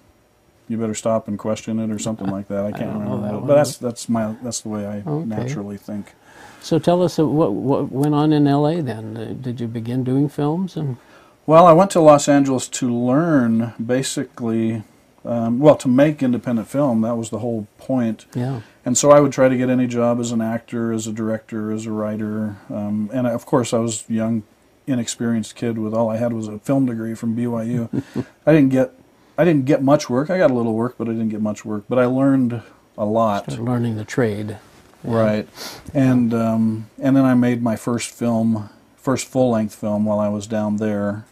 you 0.73 0.77
better 0.77 0.93
stop 0.95 1.27
and 1.29 1.39
question 1.39 1.79
it, 1.79 1.89
or 1.89 1.97
something 1.99 2.27
like 2.27 2.49
that. 2.49 2.65
I 2.65 2.71
can't 2.73 2.91
don't 2.91 3.03
remember, 3.03 3.27
that 3.27 3.31
but, 3.39 3.47
but 3.47 3.55
that's 3.55 3.77
that's 3.77 4.09
my 4.09 4.35
that's 4.43 4.59
the 4.61 4.69
way 4.69 4.85
I 4.85 4.97
Okay. 5.09 5.25
naturally 5.25 5.77
think. 5.77 6.13
So 6.61 6.79
tell 6.79 7.01
us 7.01 7.17
uh, 7.19 7.25
what 7.27 7.53
what 7.53 7.91
went 7.91 8.13
on 8.15 8.33
in 8.33 8.47
L.A. 8.47 8.81
Then? 8.81 9.15
Uh, 9.17 9.33
Did 9.39 9.61
you 9.61 9.67
begin 9.67 10.03
doing 10.03 10.27
films? 10.29 10.75
And 10.77 10.97
Well, 11.45 11.65
I 11.65 11.73
went 11.73 11.91
to 11.91 11.99
Los 12.01 12.27
Angeles 12.29 12.67
to 12.69 12.93
learn 12.93 13.73
basically, 13.85 14.83
um, 15.25 15.59
well, 15.59 15.75
to 15.75 15.87
make 15.87 16.23
independent 16.23 16.67
film. 16.69 17.01
That 17.01 17.15
was 17.17 17.29
the 17.31 17.39
whole 17.39 17.67
point. 17.77 18.25
yeah, 18.33 18.61
And 18.85 18.97
so 18.97 19.11
I 19.11 19.19
would 19.19 19.33
try 19.33 19.49
to 19.49 19.57
get 19.57 19.69
any 19.69 19.87
job 19.87 20.19
as 20.21 20.31
an 20.31 20.41
actor, 20.41 20.93
as 20.93 21.05
a 21.05 21.11
director, 21.11 21.71
as 21.71 21.85
a 21.85 21.91
writer. 21.91 22.55
Um, 22.69 23.09
and 23.13 23.27
of 23.27 23.45
course, 23.45 23.73
I 23.73 23.79
was 23.79 24.05
a 24.09 24.13
young, 24.13 24.43
inexperienced 24.87 25.55
kid 25.55 25.77
with 25.77 25.93
all 25.93 26.09
I 26.09 26.15
had 26.17 26.31
was 26.33 26.47
a 26.47 26.59
film 26.59 26.85
degree 26.85 27.13
from 27.13 27.35
BYU. 27.35 27.89
I 28.45 28.51
didn't 28.53 28.69
get, 28.69 28.93
I 29.37 29.45
didn't 29.45 29.65
get 29.65 29.81
much 29.81 30.09
work. 30.09 30.29
I 30.29 30.37
got 30.37 30.51
a 30.51 30.53
little 30.53 30.73
work, 30.73 30.95
but 30.97 31.07
I 31.07 31.11
didn't 31.11 31.29
get 31.29 31.41
much 31.41 31.65
work. 31.65 31.85
But 31.89 31.99
I 31.99 32.05
learned 32.05 32.61
a 32.97 33.05
lot. 33.05 33.43
started 33.43 33.63
learning 33.63 33.97
the 33.97 34.05
trade. 34.05 34.57
Right. 35.03 35.47
And 35.93 36.33
um, 36.33 36.89
and 36.99 37.15
then 37.15 37.25
I 37.25 37.33
made 37.33 37.61
my 37.61 37.75
first 37.75 38.11
film, 38.11 38.69
first 38.95 39.27
full 39.27 39.51
length 39.51 39.75
film 39.75 40.05
while 40.05 40.19
I 40.19 40.29
was 40.29 40.47
down 40.47 40.77
there, 40.77 41.25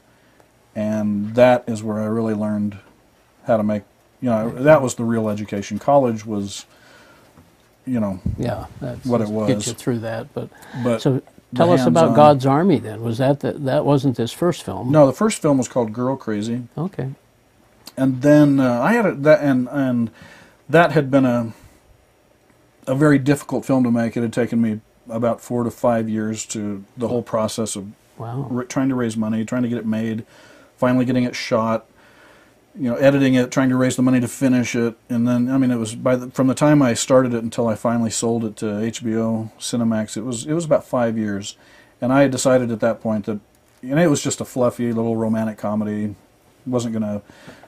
and 0.76 1.36
that 1.36 1.64
is 1.68 1.82
where 1.84 2.00
I 2.00 2.06
really 2.06 2.34
learned 2.34 2.80
how 3.46 3.58
to 3.58 3.64
make. 3.64 3.84
You 4.20 4.30
know, 4.30 4.50
that 4.52 4.82
was 4.82 4.96
the 4.96 5.04
real 5.04 5.30
education. 5.30 5.80
College 5.80 6.26
was, 6.26 6.66
you 7.88 8.00
know, 8.00 8.20
Yeah, 8.38 8.68
that's 8.80 9.04
What 9.06 9.22
it 9.22 9.30
was. 9.30 9.48
Get 9.48 9.68
you 9.68 9.74
through 9.74 10.00
that, 10.00 10.32
but 10.34 10.50
but 10.84 11.02
so 11.02 11.22
tell 11.56 11.72
us 11.72 11.86
about 11.86 12.16
God's 12.16 12.46
Army. 12.46 12.78
Then 12.78 13.02
was 13.02 13.18
that 13.18 13.40
the, 13.40 13.54
that 13.54 13.86
wasn't 13.86 14.18
this 14.18 14.32
first 14.32 14.64
film? 14.64 14.92
no, 14.92 15.08
the 15.08 15.14
first 15.14 15.42
film 15.42 15.58
was 15.58 15.68
called 15.68 15.94
Girl 15.94 16.16
Crazy. 16.18 16.64
Okay. 16.78 17.12
And 17.98 18.22
then 18.22 18.60
uh, 18.60 18.82
I 18.82 18.94
had 18.94 19.06
a, 19.06 19.16
that, 19.16 19.42
and 19.42 19.68
and 19.72 20.12
that 20.70 20.92
had 20.92 21.12
been 21.12 21.26
a 21.26 21.54
a 22.88 22.96
very 22.96 23.20
difficult 23.20 23.66
film 23.66 23.84
to 23.84 23.92
make. 23.92 24.18
It 24.18 24.22
had 24.22 24.34
taken 24.34 24.62
me 24.62 24.82
about 25.10 25.42
four 25.42 25.64
to 25.64 25.72
five 25.72 26.10
years 26.10 26.46
to 26.48 26.84
the 26.98 27.08
whole 27.08 27.24
process 27.24 27.76
of 27.76 27.88
Wow. 28.18 28.64
trying 28.70 28.90
to 28.90 28.96
raise 28.96 29.18
money, 29.18 29.44
trying 29.46 29.64
to 29.64 29.70
get 29.70 29.80
it 29.80 29.86
made, 29.86 30.26
finally 30.78 31.06
getting 31.06 31.24
it 31.24 31.36
shot, 31.36 31.88
you 32.76 32.90
know, 32.90 32.96
editing 32.96 33.34
it, 33.34 33.50
trying 33.50 33.70
to 33.70 33.76
raise 33.76 33.96
the 33.96 34.04
money 34.04 34.20
to 34.20 34.28
finish 34.28 34.76
it, 34.76 34.96
and 35.10 35.28
then 35.28 35.50
I 35.50 35.58
mean, 35.58 35.72
it 35.72 35.78
was 35.78 35.96
by 35.96 36.16
the, 36.16 36.30
from 36.30 36.46
the 36.48 36.54
time 36.54 36.82
I 36.84 36.94
started 36.94 37.34
it 37.34 37.44
until 37.44 37.68
I 37.68 37.74
finally 37.76 38.12
sold 38.12 38.46
it 38.46 38.56
to 38.58 38.66
HBO 38.66 39.52
Cinemax. 39.60 40.18
It 40.18 40.22
was 40.22 40.46
it 40.46 40.54
was 40.54 40.66
about 40.66 40.86
five 40.86 41.18
years, 41.18 41.58
and 42.00 42.14
I 42.14 42.22
had 42.22 42.32
decided 42.32 42.72
at 42.72 42.80
that 42.82 43.02
point 43.02 43.26
that 43.26 43.40
you 43.82 43.96
know 43.96 44.02
it 44.04 44.10
was 44.10 44.22
just 44.22 44.40
a 44.40 44.46
fluffy 44.46 44.94
little 44.94 45.16
romantic 45.16 45.58
comedy, 45.58 46.16
wasn't 46.68 46.94
going 46.94 47.04
to 47.04 47.22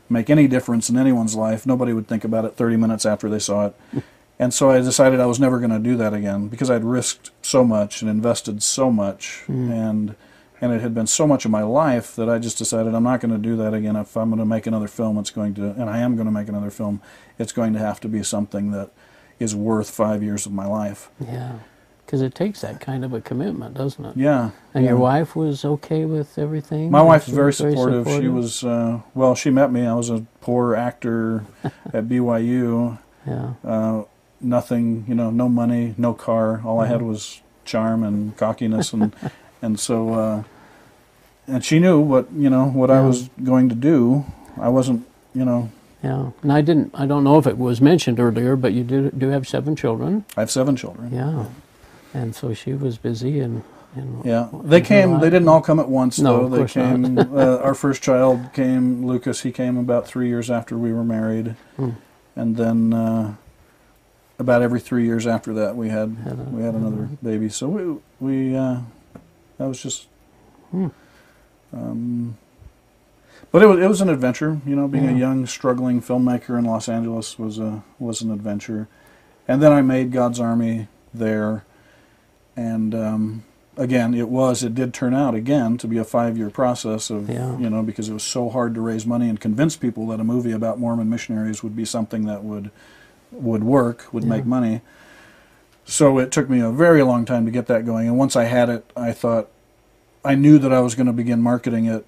make 0.09 0.29
any 0.29 0.47
difference 0.47 0.89
in 0.89 0.97
anyone's 0.97 1.35
life. 1.35 1.65
Nobody 1.65 1.93
would 1.93 2.07
think 2.07 2.23
about 2.23 2.45
it 2.45 2.55
30 2.55 2.77
minutes 2.77 3.05
after 3.05 3.29
they 3.29 3.39
saw 3.39 3.67
it. 3.67 3.75
And 4.39 4.53
so 4.53 4.71
I 4.71 4.79
decided 4.79 5.19
I 5.19 5.25
was 5.25 5.39
never 5.39 5.59
going 5.59 5.71
to 5.71 5.79
do 5.79 5.95
that 5.97 6.13
again 6.13 6.47
because 6.47 6.69
I'd 6.69 6.83
risked 6.83 7.31
so 7.41 7.63
much 7.63 8.01
and 8.01 8.09
invested 8.09 8.63
so 8.63 8.91
much 8.91 9.43
hmm. 9.45 9.71
and 9.71 10.15
and 10.59 10.71
it 10.71 10.81
had 10.81 10.93
been 10.93 11.07
so 11.07 11.27
much 11.27 11.43
of 11.43 11.51
my 11.51 11.61
life 11.61 12.15
that 12.15 12.29
I 12.29 12.39
just 12.39 12.57
decided 12.57 12.95
I'm 12.95 13.03
not 13.03 13.19
going 13.19 13.33
to 13.33 13.37
do 13.37 13.57
that 13.57 13.73
again. 13.73 13.97
If 13.97 14.15
I'm 14.15 14.29
going 14.29 14.39
to 14.39 14.45
make 14.45 14.65
another 14.65 14.87
film, 14.87 15.17
it's 15.17 15.29
going 15.29 15.53
to 15.55 15.71
and 15.71 15.89
I 15.89 15.99
am 15.99 16.15
going 16.15 16.25
to 16.25 16.31
make 16.31 16.47
another 16.47 16.71
film, 16.71 17.01
it's 17.37 17.51
going 17.51 17.73
to 17.73 17.79
have 17.79 17.99
to 18.01 18.07
be 18.07 18.23
something 18.23 18.71
that 18.71 18.91
is 19.39 19.55
worth 19.55 19.89
5 19.89 20.23
years 20.23 20.45
of 20.45 20.51
my 20.51 20.65
life. 20.65 21.09
Yeah, 21.19 21.59
because 22.05 22.21
it 22.21 22.35
takes 22.35 22.61
that 22.61 22.79
kind 22.79 23.03
of 23.05 23.13
a 23.13 23.21
commitment, 23.21 23.75
doesn't 23.75 24.03
it? 24.05 24.17
Yeah. 24.17 24.51
And 24.73 24.85
your 24.85 24.97
wife 24.97 25.35
was 25.35 25.63
okay 25.65 26.05
with 26.05 26.37
everything. 26.37 26.91
My 26.91 27.01
wife 27.01 27.27
is 27.27 27.33
very 27.33 27.47
was 27.47 27.57
supportive. 27.57 28.07
She 28.07 28.27
was 28.27 28.63
uh, 28.63 28.99
well. 29.13 29.35
She 29.35 29.49
met 29.49 29.71
me. 29.71 29.85
I 29.85 29.93
was 29.95 30.09
a 30.09 30.25
poor 30.41 30.75
actor 30.75 31.45
at 31.63 32.05
BYU. 32.07 32.97
Yeah. 33.25 33.53
Uh, 33.63 34.03
nothing, 34.41 35.05
you 35.07 35.15
know, 35.15 35.31
no 35.31 35.47
money, 35.47 35.95
no 35.97 36.13
car. 36.13 36.61
All 36.65 36.79
I 36.79 36.87
had 36.87 36.97
Mm-hmm. 36.99 37.07
was 37.07 37.41
charm 37.65 38.03
and 38.03 38.35
cockiness, 38.37 38.91
and 38.93 39.15
and 39.61 39.79
so 39.79 40.13
uh, 40.13 40.43
and 41.47 41.63
she 41.63 41.79
knew 41.79 41.99
what 41.99 42.31
you 42.33 42.49
know 42.49 42.65
what 42.67 42.89
I 42.91 43.01
was 43.01 43.29
going 43.43 43.69
to 43.69 43.75
do. 43.75 44.25
I 44.59 44.69
wasn't, 44.69 45.07
you 45.33 45.45
know, 45.45 45.71
Yeah, 46.03 46.29
and 46.43 46.51
I 46.53 46.61
didn't. 46.61 46.91
I 46.93 47.05
don't 47.07 47.23
know 47.23 47.37
if 47.39 47.47
it 47.47 47.57
was 47.57 47.79
mentioned 47.81 48.19
earlier, 48.19 48.55
but 48.55 48.73
you 48.73 48.83
do 48.83 49.09
do 49.11 49.29
have 49.29 49.47
seven 49.47 49.75
children. 49.75 50.25
I 50.37 50.41
have 50.41 50.51
seven 50.51 50.75
children. 50.75 51.11
Yeah, 51.13 51.45
and 52.13 52.35
so 52.35 52.53
she 52.53 52.73
was 52.73 52.97
busy 52.97 53.39
and. 53.39 53.63
and 53.95 54.23
Yeah, 54.25 54.49
they 54.63 54.81
came. 54.81 55.19
They 55.19 55.29
didn't 55.29 55.47
all 55.47 55.61
come 55.61 55.79
at 55.79 55.89
once, 55.89 56.19
No, 56.19 56.47
though. 56.47 56.57
They 56.63 56.71
came. 56.71 57.17
uh, 57.37 57.57
our 57.57 57.73
first 57.75 58.01
child 58.01 58.51
came. 58.53 59.05
Lucas. 59.05 59.41
He 59.41 59.51
came 59.51 59.77
about 59.77 60.07
three 60.07 60.27
years 60.27 60.49
after 60.51 60.77
we 60.77 60.91
were 60.93 61.03
married, 61.03 61.55
Hmm. 61.77 61.91
and 62.35 62.55
then 62.57 62.93
uh, 62.93 63.35
about 64.39 64.61
every 64.61 64.79
three 64.79 65.05
years 65.05 65.25
after 65.27 65.53
that, 65.53 65.75
we 65.75 65.89
had 65.89 66.15
Had 66.23 66.39
a- 66.39 66.43
we 66.51 66.63
had 66.63 66.73
another 66.75 67.09
baby. 67.21 67.49
So 67.49 67.67
we 67.69 67.97
we 68.19 68.55
uh, 68.55 68.79
that 69.57 69.67
was 69.67 69.81
just. 69.81 70.07
Hmm. 70.71 70.87
Um, 71.71 72.37
but 73.51 73.61
it 73.61 73.67
was 73.67 73.79
it 73.79 73.87
was 73.87 74.01
an 74.01 74.09
adventure, 74.09 74.59
you 74.65 74.75
know. 74.75 74.87
Being 74.87 75.05
Yeah. 75.05 75.11
a 75.11 75.17
young, 75.17 75.45
struggling 75.45 76.01
filmmaker 76.01 76.57
in 76.57 76.65
Los 76.65 76.89
Angeles 76.89 77.37
was 77.37 77.59
a 77.59 77.83
was 77.99 78.21
an 78.21 78.31
adventure, 78.31 78.87
and 79.47 79.61
then 79.61 79.71
I 79.71 79.81
made 79.81 80.11
God's 80.11 80.39
Army 80.39 80.87
there, 81.13 81.63
and 82.55 82.93
um, 82.95 83.43
again, 83.77 84.13
it 84.13 84.29
was 84.29 84.63
it 84.63 84.75
did 84.75 84.93
turn 84.93 85.13
out 85.13 85.33
again 85.35 85.77
to 85.79 85.87
be 85.87 85.97
a 85.97 86.03
five 86.03 86.37
year 86.37 86.49
process 86.49 87.09
of 87.09 87.29
Yeah. 87.29 87.57
you 87.57 87.69
know 87.69 87.81
because 87.83 88.09
it 88.09 88.13
was 88.13 88.23
so 88.23 88.49
hard 88.49 88.73
to 88.75 88.81
raise 88.81 89.05
money 89.05 89.29
and 89.29 89.39
convince 89.39 89.75
people 89.75 90.07
that 90.07 90.19
a 90.19 90.23
movie 90.23 90.51
about 90.51 90.79
Mormon 90.79 91.09
missionaries 91.09 91.63
would 91.63 91.75
be 91.75 91.85
something 91.85 92.25
that 92.25 92.43
would 92.43 92.71
would 93.31 93.63
work 93.63 94.07
would 94.13 94.23
Yeah. 94.23 94.29
make 94.29 94.45
money. 94.45 94.81
So 95.85 96.17
it 96.19 96.31
took 96.31 96.49
me 96.49 96.59
a 96.61 96.69
very 96.69 97.03
long 97.03 97.25
time 97.25 97.45
to 97.45 97.51
get 97.51 97.67
that 97.67 97.85
going, 97.85 98.07
and 98.07 98.17
once 98.17 98.35
I 98.35 98.45
had 98.45 98.69
it, 98.69 98.89
I 98.95 99.11
thought 99.11 99.49
I 100.23 100.35
knew 100.35 100.57
that 100.59 100.71
I 100.71 100.79
was 100.79 100.95
going 100.95 101.07
to 101.07 101.13
begin 101.13 101.41
marketing 101.41 101.85
it 101.85 102.05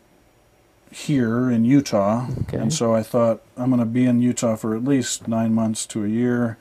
here 0.91 1.49
in 1.51 1.65
Utah, 1.65 2.27
Okay. 2.43 2.57
and 2.57 2.71
so 2.73 2.95
I 2.95 3.03
thought 3.03 3.41
I'm 3.57 3.69
going 3.69 3.79
to 3.81 3.85
be 3.85 4.05
in 4.05 4.21
Utah 4.21 4.55
for 4.55 4.75
at 4.75 4.85
least 4.85 5.27
nine 5.27 5.53
months 5.53 5.85
to 5.87 6.05
a 6.05 6.07
year. 6.07 6.57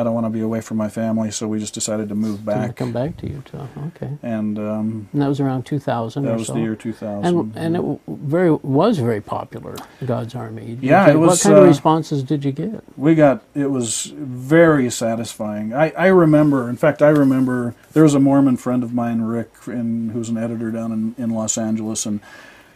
I 0.00 0.02
don't 0.02 0.14
want 0.14 0.24
to 0.26 0.30
be 0.30 0.40
away 0.40 0.60
from 0.62 0.78
my 0.78 0.88
family, 0.88 1.30
so 1.30 1.46
we 1.46 1.58
just 1.60 1.74
decided 1.74 2.08
to 2.08 2.14
move 2.14 2.44
back. 2.44 2.74
come 2.76 2.90
back 2.92 3.16
to 3.18 3.28
Utah. 3.28 3.66
Okay. 3.88 4.10
And 4.22 4.58
um, 4.58 5.08
And 5.12 5.20
that 5.22 5.28
was 5.28 5.40
around 5.40 5.66
2000 5.66 6.24
that 6.24 6.38
was 6.38 6.46
so. 6.46 6.54
the 6.54 6.60
year 6.60 6.74
2000. 6.74 7.24
and 7.24 7.56
and 7.56 7.76
it 7.76 8.00
very 8.08 8.50
was 8.50 8.98
very 8.98 9.20
popular. 9.20 9.76
God's 10.04 10.34
Army. 10.34 10.76
Did 10.76 10.82
Yeah, 10.82 11.06
you- 11.06 11.12
it 11.12 11.16
What 11.18 11.28
was, 11.30 11.42
kind 11.42 11.56
of 11.56 11.64
uh, 11.64 11.66
responses 11.66 12.22
did 12.22 12.44
you 12.44 12.52
get? 12.52 12.82
we 12.96 13.14
got 13.14 13.42
it 13.54 13.70
was 13.70 14.06
very 14.16 14.90
satisfying. 14.90 15.74
I, 15.74 15.90
I 15.90 16.06
remember, 16.06 16.68
in 16.70 16.76
fact, 16.76 17.02
I 17.02 17.08
remember 17.10 17.74
there 17.92 18.02
was 18.02 18.14
a 18.14 18.20
Mormon 18.20 18.56
friend 18.56 18.82
of 18.82 18.94
mine, 18.94 19.20
Rick, 19.22 19.50
in, 19.66 20.10
who's 20.10 20.30
an 20.30 20.38
editor 20.38 20.70
down 20.70 20.92
in, 20.92 21.14
in 21.22 21.30
Los 21.30 21.58
Angeles, 21.58 22.06
and 22.06 22.20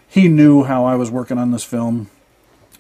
he 0.07 0.28
knew 0.28 0.64
how 0.64 0.85
I 0.85 0.95
was 0.95 1.11
working 1.11 1.38
on 1.38 1.50
this 1.52 1.64
film 1.64 2.11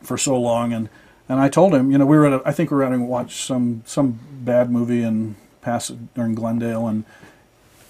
for 0.02 0.18
so 0.18 0.38
long, 0.38 0.72
and 0.72 0.88
and 1.28 1.40
I 1.40 1.48
told 1.48 1.74
him, 1.74 1.90
you 1.90 1.98
know, 1.98 2.06
we 2.06 2.16
were 2.16 2.26
at, 2.26 2.32
a, 2.32 2.42
I 2.44 2.52
think 2.52 2.70
we 2.70 2.76
were 2.76 2.84
at 2.84 2.92
a 2.92 2.98
watch 2.98 3.44
some 3.44 3.82
some 3.86 4.18
bad 4.42 4.70
movie 4.70 5.02
in 5.02 5.36
Pass 5.62 5.90
or 5.90 6.24
in 6.24 6.34
Glendale, 6.34 6.86
and 6.86 7.04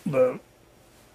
the 0.07 0.39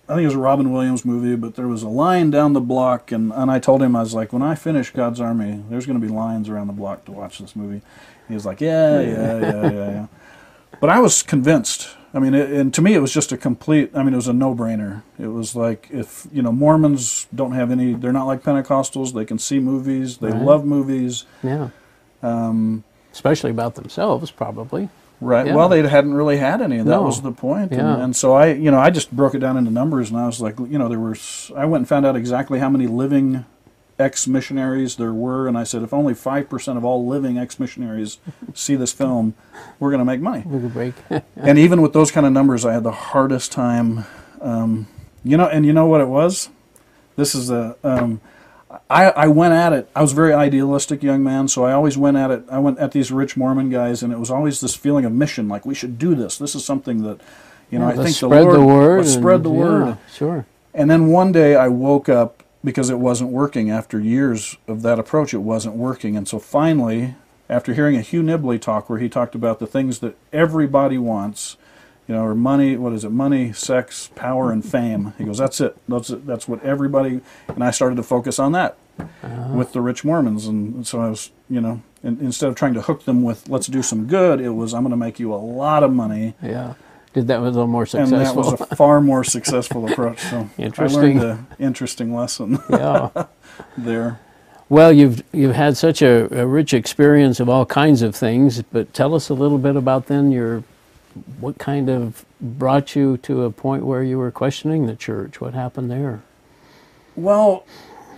I 0.08 0.14
think 0.14 0.24
it 0.24 0.28
was 0.28 0.36
a 0.36 0.40
Robin 0.40 0.72
Williams 0.74 1.06
movie, 1.06 1.36
but 1.36 1.56
there 1.56 1.68
was 1.68 1.84
a 1.84 1.88
line 1.88 2.32
down 2.32 2.54
the 2.54 2.60
block, 2.62 3.12
and, 3.12 3.32
and 3.32 3.52
I 3.52 3.60
told 3.60 3.84
him, 3.84 3.96
I 3.96 4.00
was 4.00 4.16
like, 4.16 4.34
when 4.34 4.42
I 4.42 4.56
finish 4.56 4.90
God's 4.90 5.22
Army, 5.22 5.64
there's 5.70 5.86
going 5.86 6.02
to 6.02 6.06
be 6.06 6.12
lines 6.12 6.50
around 6.50 6.66
the 6.66 6.74
block 6.74 7.06
to 7.06 7.12
watch 7.12 7.38
this 7.38 7.56
movie. 7.56 7.84
He 8.28 8.34
was 8.34 8.44
like, 8.44 8.60
yeah, 8.60 9.00
yeah, 9.02 9.40
yeah, 9.40 9.62
yeah, 9.62 9.72
yeah. 9.72 10.08
But 10.82 10.90
I 10.90 11.00
was 11.00 11.22
convinced. 11.22 11.90
I 12.12 12.18
mean, 12.18 12.34
it, 12.34 12.50
and 12.50 12.74
to 12.74 12.82
me, 12.82 12.96
it 12.96 13.00
was 13.02 13.14
just 13.14 13.32
a 13.32 13.38
complete. 13.38 13.92
I 13.94 14.02
mean, 14.02 14.14
it 14.14 14.16
was 14.18 14.28
a 14.28 14.34
no-brainer. 14.34 15.04
It 15.20 15.28
was 15.28 15.56
like 15.56 15.88
if 15.92 16.26
you 16.32 16.42
know 16.42 16.52
Mormons 16.52 17.28
don't 17.36 17.52
have 17.52 17.70
any. 17.70 17.94
They're 17.94 18.12
not 18.12 18.26
like 18.26 18.42
Pentecostals. 18.42 19.14
They 19.14 19.26
can 19.26 19.38
see 19.38 19.60
movies. 19.60 20.18
They 20.18 20.32
Right. 20.32 20.42
love 20.42 20.66
movies. 20.66 21.26
Yeah. 21.44 21.70
Um, 22.22 22.84
Especially 23.12 23.50
about 23.52 23.76
themselves, 23.76 24.32
probably. 24.32 24.90
Right. 25.22 25.48
Yeah. 25.48 25.56
Well, 25.56 25.68
they 25.68 25.82
hadn't 25.88 26.14
really 26.14 26.38
had 26.38 26.62
any. 26.62 26.78
That 26.78 26.86
No. 26.86 27.02
was 27.04 27.22
the 27.22 27.32
point. 27.32 27.72
Yeah. 27.72 27.94
And, 27.96 28.04
and 28.04 28.16
so 28.16 28.34
I, 28.34 28.54
you 28.54 28.72
know, 28.72 28.80
I 28.80 28.90
just 28.90 29.12
broke 29.12 29.36
it 29.36 29.40
down 29.40 29.58
into 29.58 29.72
numbers, 29.72 30.10
and 30.12 30.20
I 30.20 30.26
was 30.26 30.40
like, 30.40 30.58
you 30.60 30.78
know, 30.78 30.88
there 30.88 31.00
were. 31.00 31.16
I 31.58 31.66
went 31.66 31.82
and 31.82 31.88
found 31.90 32.06
out 32.06 32.16
exactly 32.16 32.60
how 32.60 32.70
many 32.70 32.88
living 32.88 33.46
ex-missionaries 33.98 34.96
there 34.96 35.12
were, 35.12 35.48
and 35.48 35.58
I 35.58 35.64
said, 35.66 35.84
if 35.84 35.94
only 35.94 36.14
five 36.14 36.50
percent 36.50 36.78
of 36.78 36.86
all 36.86 37.06
living 37.06 37.38
ex-missionaries 37.38 38.18
see 38.54 38.76
this 38.76 38.94
film, 38.94 39.34
we're 39.80 39.90
going 39.90 40.00
to 40.00 40.06
make 40.06 40.22
money. 40.22 40.44
We 40.46 40.60
could 40.62 40.74
break. 40.74 40.94
and 41.36 41.60
even 41.60 41.82
with 41.82 41.92
those 41.94 42.12
kind 42.12 42.26
of 42.26 42.32
numbers, 42.32 42.66
I 42.66 42.74
had 42.74 42.84
the 42.84 42.92
hardest 42.92 43.52
time. 43.52 44.06
Um, 44.40 44.88
you 45.26 45.36
know, 45.36 45.48
and 45.48 45.66
you 45.66 45.74
know 45.74 45.86
what 45.86 46.00
it 46.00 46.08
was? 46.08 46.50
This 47.18 47.36
is 47.36 47.50
a. 47.50 47.76
Um, 47.84 48.22
I, 48.90 49.06
I 49.12 49.28
went 49.28 49.54
at 49.54 49.74
it. 49.74 49.90
I 49.96 50.02
was 50.02 50.12
a 50.12 50.16
very 50.16 50.34
idealistic 50.34 51.02
young 51.02 51.24
man, 51.24 51.48
so 51.48 51.66
I 51.66 51.72
always 51.74 51.98
went 51.98 52.18
at 52.18 52.30
it. 52.30 52.44
I 52.52 52.60
went 52.60 52.78
at 52.80 52.92
these 52.92 53.12
rich 53.12 53.36
Mormon 53.36 53.70
guys, 53.70 54.04
and 54.04 54.14
it 54.14 54.20
was 54.20 54.30
always 54.30 54.62
this 54.62 54.76
feeling 54.76 55.06
of 55.06 55.12
mission, 55.12 55.48
like 55.48 55.66
we 55.66 55.74
should 55.74 55.98
do 55.98 56.14
this. 56.14 56.38
This 56.38 56.54
is 56.54 56.64
something 56.66 57.02
that, 57.04 57.20
you 57.72 57.80
know, 57.80 57.86
I 57.86 57.94
let's 57.96 58.04
think 58.04 58.16
spread 58.16 58.42
the 58.48 58.60
Lord 58.60 58.60
the 58.60 58.66
word. 58.66 59.06
spread 59.08 59.44
the 59.44 59.50
and- 59.50 59.60
word. 59.60 59.88
Yeah, 59.88 59.96
sure. 60.14 60.46
And 60.74 60.90
then 60.90 61.08
one 61.08 61.32
day 61.32 61.56
I 61.56 61.68
woke 61.68 62.10
up 62.10 62.44
because 62.64 62.92
it 62.92 63.00
wasn't 63.00 63.32
working. 63.32 63.72
After 63.72 64.00
years 64.00 64.56
of 64.68 64.84
that 64.84 65.00
approach, 65.00 65.34
it 65.34 65.40
wasn't 65.40 65.76
working. 65.76 66.16
And 66.16 66.28
so 66.28 66.38
finally, 66.38 67.16
after 67.50 67.74
hearing 67.74 67.96
a 67.96 68.02
Hugh 68.02 68.22
Nibley 68.22 68.62
talk 68.62 68.88
where 68.88 69.00
he 69.00 69.10
talked 69.10 69.34
about 69.34 69.58
the 69.58 69.66
things 69.66 70.00
that 70.00 70.16
everybody 70.32 71.00
wants, 71.00 71.58
you 72.10 72.16
know, 72.16 72.24
or 72.24 72.34
money, 72.34 72.75
what 72.75 72.92
is 72.92 73.06
it? 73.06 73.12
Money, 73.12 73.54
sex, 73.54 74.10
power, 74.16 74.51
and 74.51 74.66
fame. 74.66 75.13
He 75.20 75.25
goes, 75.25 75.38
that's 75.38 75.62
it. 75.62 75.78
That's 75.88 76.10
it. 76.10 76.25
That's 76.25 76.48
what 76.48 76.63
everybody. 76.63 77.22
And 77.48 77.63
I 77.63 77.70
started 77.70 77.98
to 77.98 78.04
focus 78.04 78.39
on 78.39 78.51
that 78.54 78.78
uh-huh. 78.98 79.54
with 79.54 79.74
the 79.74 79.82
rich 79.82 80.04
Mormons. 80.04 80.48
And 80.48 80.88
so 80.88 81.01
I 81.01 81.10
was, 81.12 81.30
you 81.51 81.62
know, 81.62 81.84
in, 82.01 82.20
instead 82.20 82.50
of 82.50 82.56
trying 82.56 82.74
to 82.74 82.82
hook 82.82 83.06
them 83.06 83.22
with 83.22 83.48
let's 83.48 83.68
do 83.68 83.84
some 83.84 84.08
good, 84.08 84.42
it 84.42 84.50
was 84.50 84.74
I'm 84.74 84.82
going 84.82 84.89
to 84.89 84.98
make 84.98 85.20
you 85.20 85.32
a 85.32 85.38
lot 85.38 85.84
of 85.84 85.94
money 85.94 86.34
Yeah. 86.42 86.74
Did 87.13 87.28
that 87.28 87.42
was 87.42 87.50
a 87.50 87.60
little 87.60 87.68
more 87.68 87.86
successful. 87.86 88.18
and 88.18 88.25
that 88.25 88.36
was 88.36 88.60
a 88.60 88.75
far 88.75 89.01
more 89.01 89.24
successful 89.24 89.88
approach. 89.88 90.20
So 90.20 90.50
Interesting. 90.58 91.20
I 91.20 91.24
learned 91.24 91.39
an 91.39 91.48
interesting 91.60 92.16
lesson 92.16 92.58
yeah. 92.72 93.10
there. 93.78 94.20
Well, 94.68 94.92
you've 94.92 95.24
you've 95.32 95.56
had 95.56 95.78
such 95.78 96.01
a, 96.01 96.28
a 96.42 96.48
rich 96.48 96.74
experience 96.74 97.39
of 97.39 97.50
all 97.50 97.68
kinds 97.68 98.01
of 98.01 98.16
things, 98.16 98.63
but 98.63 98.96
tell 98.96 99.13
us 99.13 99.30
a 99.30 99.36
little 99.36 99.60
bit 99.60 99.75
about 99.75 100.08
then 100.08 100.32
your 100.32 100.63
what 101.40 101.58
kind 101.58 101.90
of 101.90 102.25
brought 102.42 102.96
you 102.96 103.18
to 103.18 103.44
a 103.44 103.51
point 103.51 103.86
where 103.86 104.03
you 104.03 104.18
were 104.18 104.32
questioning 104.32 104.86
the 104.88 104.96
church. 104.96 105.40
What 105.42 105.53
happened 105.53 105.90
there? 105.92 106.22
Well, 107.16 107.66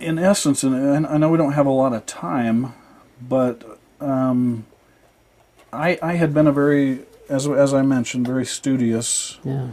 in 0.00 0.18
essence, 0.18 0.62
and- 0.62 1.06
I 1.06 1.16
know 1.18 1.28
we 1.30 1.38
don't 1.38 1.52
have 1.52 1.66
a 1.66 1.70
lot 1.70 1.92
of 1.92 2.06
time, 2.06 2.74
but 3.20 3.78
um, 4.00 4.66
I 5.72 5.98
I 6.02 6.14
had 6.14 6.34
been 6.34 6.46
a 6.46 6.52
very 6.52 7.00
as 7.28 7.46
as 7.48 7.72
I 7.72 7.82
mentioned 7.82 8.26
very 8.26 8.44
studious 8.44 9.38
Yeah. 9.44 9.68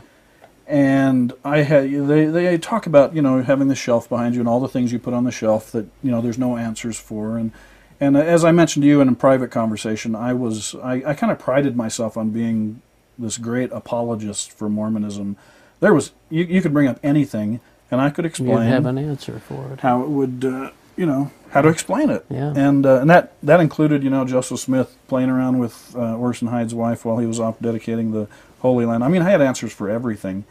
and 0.67 1.33
I 1.43 1.57
had 1.63 1.91
they 2.07 2.25
they 2.25 2.57
talk 2.57 2.85
about 2.85 3.15
you 3.15 3.21
know 3.21 3.41
having 3.41 3.67
the 3.67 3.75
shelf 3.75 4.07
behind 4.07 4.35
you 4.35 4.41
and 4.41 4.47
all 4.47 4.59
the 4.59 4.67
things 4.67 4.91
you 4.93 4.99
put 4.99 5.13
on 5.15 5.23
the 5.23 5.31
shelf 5.31 5.71
that 5.71 5.87
you 6.03 6.11
know 6.11 6.21
there's 6.21 6.37
no 6.37 6.57
answers 6.57 6.99
for 6.99 7.37
and 7.37 7.51
and 7.99 8.15
as 8.15 8.45
I 8.45 8.51
mentioned 8.51 8.83
to 8.83 8.87
you 8.87 9.01
in 9.01 9.09
a 9.09 9.15
private 9.15 9.49
conversation 9.51 10.15
I 10.15 10.33
was 10.33 10.75
I, 10.75 11.03
I 11.07 11.13
kind 11.15 11.31
of 11.31 11.39
prided 11.39 11.75
myself 11.75 12.15
on 12.17 12.29
being 12.29 12.81
this 13.19 13.37
great 13.37 13.71
apologist 13.71 14.51
for 14.51 14.69
Mormonism 14.69 15.35
there 15.81 15.93
was 15.93 16.11
you, 16.29 16.43
you 16.45 16.61
could 16.61 16.73
bring 16.73 16.87
up 16.87 16.99
anything 17.03 17.59
and 17.91 17.99
I 18.01 18.09
could 18.11 18.25
explain. 18.25 18.49
You 18.49 18.55
explain 18.57 18.71
have 18.71 18.85
an 18.85 18.97
answer 18.97 19.39
for 19.39 19.73
it. 19.73 19.79
how 19.79 20.01
it 20.03 20.09
would 20.09 20.45
uh, 20.45 20.71
you 20.97 21.05
know 21.05 21.31
how 21.51 21.61
to 21.61 21.69
explain 21.69 22.09
it 22.09 22.25
Yeah. 22.29 22.53
and 22.55 22.85
uh, 22.85 22.99
and 23.01 23.09
that 23.09 23.33
that 23.43 23.59
included 23.59 24.03
you 24.03 24.09
know 24.09 24.25
Joseph 24.25 24.59
Smith 24.59 24.95
playing 25.07 25.29
around 25.29 25.57
with 25.59 25.95
uh, 25.95 26.15
Orson 26.17 26.47
Hyde's 26.49 26.73
wife 26.75 27.05
while 27.05 27.17
he 27.17 27.25
was 27.25 27.39
off 27.39 27.59
dedicating 27.61 28.11
the 28.11 28.27
Holy 28.59 28.85
Land. 28.85 29.03
I 29.03 29.07
mean, 29.07 29.21
I 29.21 29.29
had 29.29 29.41
answers 29.41 29.71
for 29.71 29.89
everything, 29.89 30.43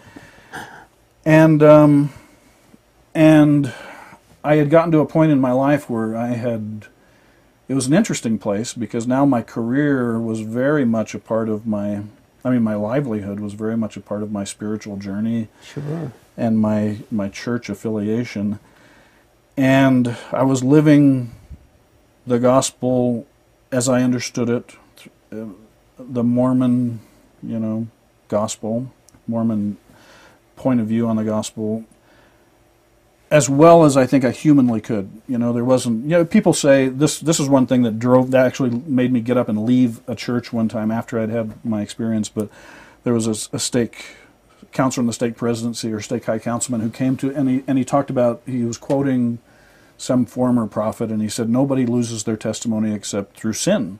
and 1.24 1.62
um, 1.62 2.12
and 3.14 3.72
I 4.44 4.56
had 4.56 4.70
gotten 4.70 4.92
to 4.92 5.00
a 5.00 5.06
point 5.06 5.30
in 5.32 5.40
my 5.40 5.52
life 5.52 5.88
where 5.90 6.16
I 6.16 6.28
had. 6.28 6.86
It 7.68 7.74
was 7.74 7.86
an 7.86 7.92
interesting 7.92 8.38
place 8.38 8.72
because 8.72 9.06
now 9.06 9.26
my 9.26 9.42
career 9.42 10.18
was 10.18 10.40
very 10.40 10.86
much 10.86 11.14
a 11.14 11.18
part 11.18 11.48
of 11.50 11.66
my. 11.66 12.02
I 12.44 12.50
mean, 12.50 12.62
my 12.62 12.74
livelihood 12.76 13.40
was 13.40 13.52
very 13.54 13.76
much 13.76 13.96
a 13.96 14.00
part 14.00 14.22
of 14.22 14.30
my 14.30 14.44
spiritual 14.44 14.96
journey 14.96 15.48
Sure. 15.62 16.12
and 16.36 16.58
my 16.58 16.98
my 17.10 17.28
church 17.28 17.68
affiliation 17.68 18.58
and 19.56 20.16
I 20.32 20.44
was 20.44 20.62
living 20.62 21.32
the 22.26 22.38
gospel 22.38 23.26
as 23.72 23.88
I 23.88 24.02
understood 24.02 24.48
it 24.48 24.76
uh, 25.32 25.46
the 25.98 26.22
Mormon 26.22 27.00
you 27.42 27.58
know 27.58 27.88
gospel 28.28 28.92
Mormon 29.26 29.76
point 30.56 30.80
of 30.80 30.86
view 30.86 31.06
on 31.08 31.16
the 31.16 31.24
gospel 31.24 31.84
as 33.30 33.48
well 33.50 33.84
as 33.84 33.96
I 33.96 34.06
think 34.06 34.24
I 34.24 34.30
humanly 34.30 34.80
could 34.80 35.10
you 35.28 35.36
know 35.38 35.52
there 35.52 35.64
wasn't 35.64 36.04
you 36.04 36.10
know 36.10 36.24
people 36.24 36.52
say 36.54 36.88
this 36.88 37.20
this 37.20 37.38
is 37.38 37.48
one 37.48 37.66
thing 37.66 37.82
that 37.82 37.98
drove 37.98 38.30
that 38.30 38.46
actually 38.46 38.70
made 38.86 39.12
me 39.12 39.20
get 39.20 39.36
up 39.36 39.48
and 39.48 39.64
leave 39.64 40.00
a 40.08 40.14
church 40.14 40.52
one 40.52 40.68
time 40.68 40.90
after 40.90 41.20
I'd 41.20 41.28
had 41.30 41.62
my 41.64 41.82
experience 41.82 42.28
but 42.28 42.48
there 43.04 43.12
was 43.14 43.26
a, 43.26 43.56
a 43.56 43.58
stake 43.58 44.16
counselor 44.72 45.02
in 45.02 45.06
the 45.06 45.12
stake 45.12 45.36
presidency 45.36 45.92
or 45.92 46.00
stake 46.00 46.24
high 46.24 46.38
councilman 46.38 46.80
who 46.80 46.90
came 46.90 47.16
to 47.18 47.34
and 47.34 47.48
he 47.48 47.64
and 47.66 47.76
he 47.78 47.84
talked 47.84 48.10
about 48.10 48.40
he 48.46 48.64
was 48.64 48.78
quoting 48.78 49.38
some 49.98 50.24
former 50.24 50.66
prophet 50.66 51.10
and 51.10 51.20
he 51.20 51.28
said 51.28 51.48
nobody 51.50 51.84
loses 51.84 52.24
their 52.24 52.36
testimony 52.36 52.94
except 52.94 53.36
through 53.36 53.52
sin 53.52 53.98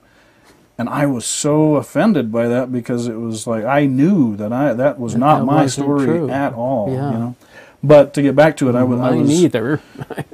and 0.77 0.87
I 0.87 1.05
was 1.07 1.25
so 1.25 1.75
offended 1.75 2.31
by 2.31 2.47
that 2.47 2.71
because 2.71 3.07
it 3.07 3.19
was 3.19 3.45
like 3.45 3.63
I 3.65 3.85
knew 3.85 4.35
that 4.37 4.51
I 4.53 4.73
that 4.73 4.99
was 4.99 5.13
That 5.13 5.19
not 5.19 5.39
that 5.39 5.45
my 5.45 5.67
story 5.67 6.05
true. 6.05 6.29
at 6.31 6.53
all 6.53 6.91
Yeah. 6.93 7.11
you 7.11 7.17
know 7.19 7.35
but 7.81 8.13
to 8.13 8.21
get 8.21 8.35
back 8.35 8.57
to 8.57 8.67
it 8.69 8.75
I 8.75 8.83
was, 8.83 8.99
I 8.99 9.11
Mine 9.11 9.21
was 9.21 9.43
either. 9.43 9.81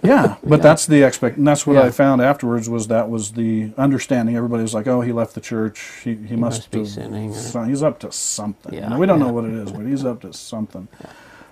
yeah, 0.03 0.35
but 0.43 0.57
Yeah. 0.57 0.63
that's 0.63 0.85
the 0.85 1.03
expect, 1.03 1.37
and 1.37 1.47
that's 1.47 1.67
what 1.67 1.73
Yeah. 1.75 1.83
I 1.83 1.91
found 1.91 2.21
afterwards 2.21 2.67
was 2.69 2.87
that 2.87 3.09
was 3.09 3.31
the 3.33 3.71
understanding. 3.77 4.35
Everybody 4.35 4.63
was 4.63 4.73
like, 4.73 4.87
"Oh, 4.87 5.01
he 5.01 5.11
left 5.11 5.35
the 5.35 5.41
church. 5.41 6.01
He, 6.03 6.15
he, 6.15 6.35
must, 6.35 6.59
must 6.59 6.71
be 6.71 6.85
sinning, 6.85 7.33
so- 7.33 7.63
he's 7.63 7.83
up 7.83 7.99
to 7.99 8.11
something." 8.11 8.73
Yeah, 8.73 8.89
know, 8.89 8.99
we 8.99 9.05
don't 9.05 9.19
yeah. 9.19 9.27
know 9.27 9.33
what 9.33 9.45
it 9.45 9.53
is, 9.53 9.71
but 9.71 9.85
he's 9.85 10.03
up 10.05 10.21
to 10.21 10.33
something. 10.51 10.87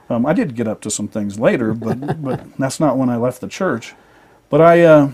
Um, 0.09 0.25
I 0.25 0.33
did 0.33 0.55
get 0.55 0.67
up 0.67 0.81
to 0.81 0.89
some 0.89 1.07
things 1.07 1.39
later, 1.39 1.73
but 1.73 2.21
but 2.23 2.43
that's 2.57 2.79
not 2.79 2.97
when 2.97 3.09
I 3.09 3.17
left 3.17 3.39
the 3.41 3.47
church. 3.47 3.93
But 4.49 4.61
I, 4.61 4.81
uh, 4.81 5.11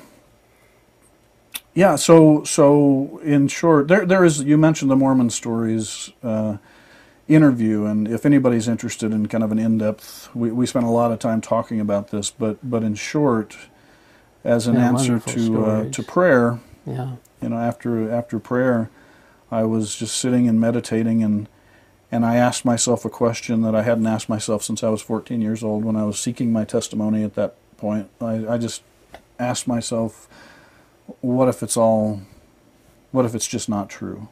yeah. 1.73 1.95
So 1.95 2.43
so 2.43 3.19
in 3.23 3.47
short, 3.49 3.87
there 3.87 4.05
there 4.05 4.23
is. 4.23 4.43
You 4.43 4.57
mentioned 4.57 4.89
the 4.91 4.95
Mormon 4.95 5.29
stories. 5.29 6.11
Uh, 6.23 6.57
interview 7.29 7.85
and 7.85 8.07
if 8.09 8.25
anybody's 8.25 8.67
interested 8.67 9.13
in 9.13 9.27
kind 9.27 9.43
of 9.43 9.51
an 9.53 9.59
in-depth 9.59 10.29
we, 10.35 10.51
we 10.51 10.65
spent 10.65 10.85
a 10.85 10.89
lot 10.89 11.11
of 11.11 11.19
time 11.19 11.41
talking 11.41 11.79
about 11.79 12.09
this 12.09 12.31
but 12.31 12.57
but 12.69 12.83
in 12.83 12.95
short 12.95 13.57
as 14.43 14.67
an 14.67 14.75
Yeah, 14.75 14.89
answer 14.89 15.19
to 15.19 15.65
uh, 15.65 15.91
to 15.91 16.03
prayer 16.03 16.59
Yeah. 16.87 17.15
you 17.41 17.49
know 17.49 17.57
after 17.57 18.11
after 18.11 18.39
prayer 18.39 18.89
I 19.51 19.63
was 19.63 19.95
just 19.95 20.17
sitting 20.17 20.47
and 20.49 20.59
meditating 20.59 21.23
and 21.23 21.47
and 22.11 22.25
I 22.25 22.37
asked 22.37 22.65
myself 22.65 23.05
a 23.05 23.09
question 23.09 23.61
that 23.63 23.75
I 23.75 23.83
hadn't 23.83 24.07
asked 24.07 24.29
myself 24.29 24.63
since 24.63 24.83
I 24.83 24.89
was 24.89 25.01
14 25.01 25.41
years 25.41 25.63
old 25.63 25.85
when 25.85 25.95
I 25.95 26.05
was 26.05 26.19
seeking 26.19 26.51
my 26.51 26.65
testimony 26.65 27.23
at 27.23 27.35
that 27.35 27.55
point. 27.77 28.09
I, 28.19 28.47
I 28.47 28.57
just 28.57 28.81
asked 29.39 29.67
myself 29.67 30.27
what 31.21 31.47
if 31.47 31.63
it's 31.63 31.77
all 31.77 32.21
what 33.11 33.25
if 33.25 33.35
it's 33.35 33.47
just 33.47 33.69
not 33.69 33.89
true? 33.89 34.27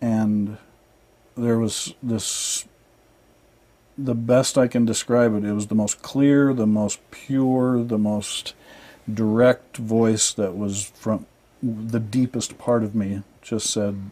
And 0.00 0.58
there 1.36 1.58
was 1.58 1.94
this 2.02 2.66
the 3.96 4.14
best 4.14 4.58
I 4.58 4.66
can 4.66 4.84
describe 4.84 5.34
it. 5.36 5.44
It 5.44 5.52
was 5.52 5.68
the 5.68 5.74
most 5.74 6.02
clear, 6.02 6.52
the 6.52 6.66
most 6.66 6.98
pure, 7.10 7.82
the 7.82 7.98
most 7.98 8.54
direct 9.12 9.76
voice 9.76 10.32
that 10.32 10.56
was 10.56 10.84
from 10.94 11.26
the 11.62 12.00
deepest 12.00 12.58
part 12.58 12.82
of 12.82 12.94
me 12.94 13.22
just 13.42 13.70
said, 13.70 14.10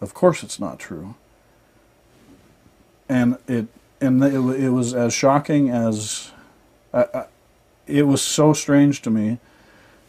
"Of 0.00 0.14
course 0.14 0.42
it's 0.42 0.58
not 0.58 0.78
true." 0.78 1.14
And 3.08 3.38
it 3.46 3.68
and 4.00 4.22
it, 4.22 4.34
it 4.34 4.70
was 4.70 4.94
as 4.94 5.12
shocking 5.12 5.70
as 5.70 6.32
I, 6.92 7.06
I, 7.14 7.24
it 7.86 8.06
was 8.06 8.22
so 8.22 8.52
strange 8.52 9.02
to 9.02 9.10
me 9.10 9.38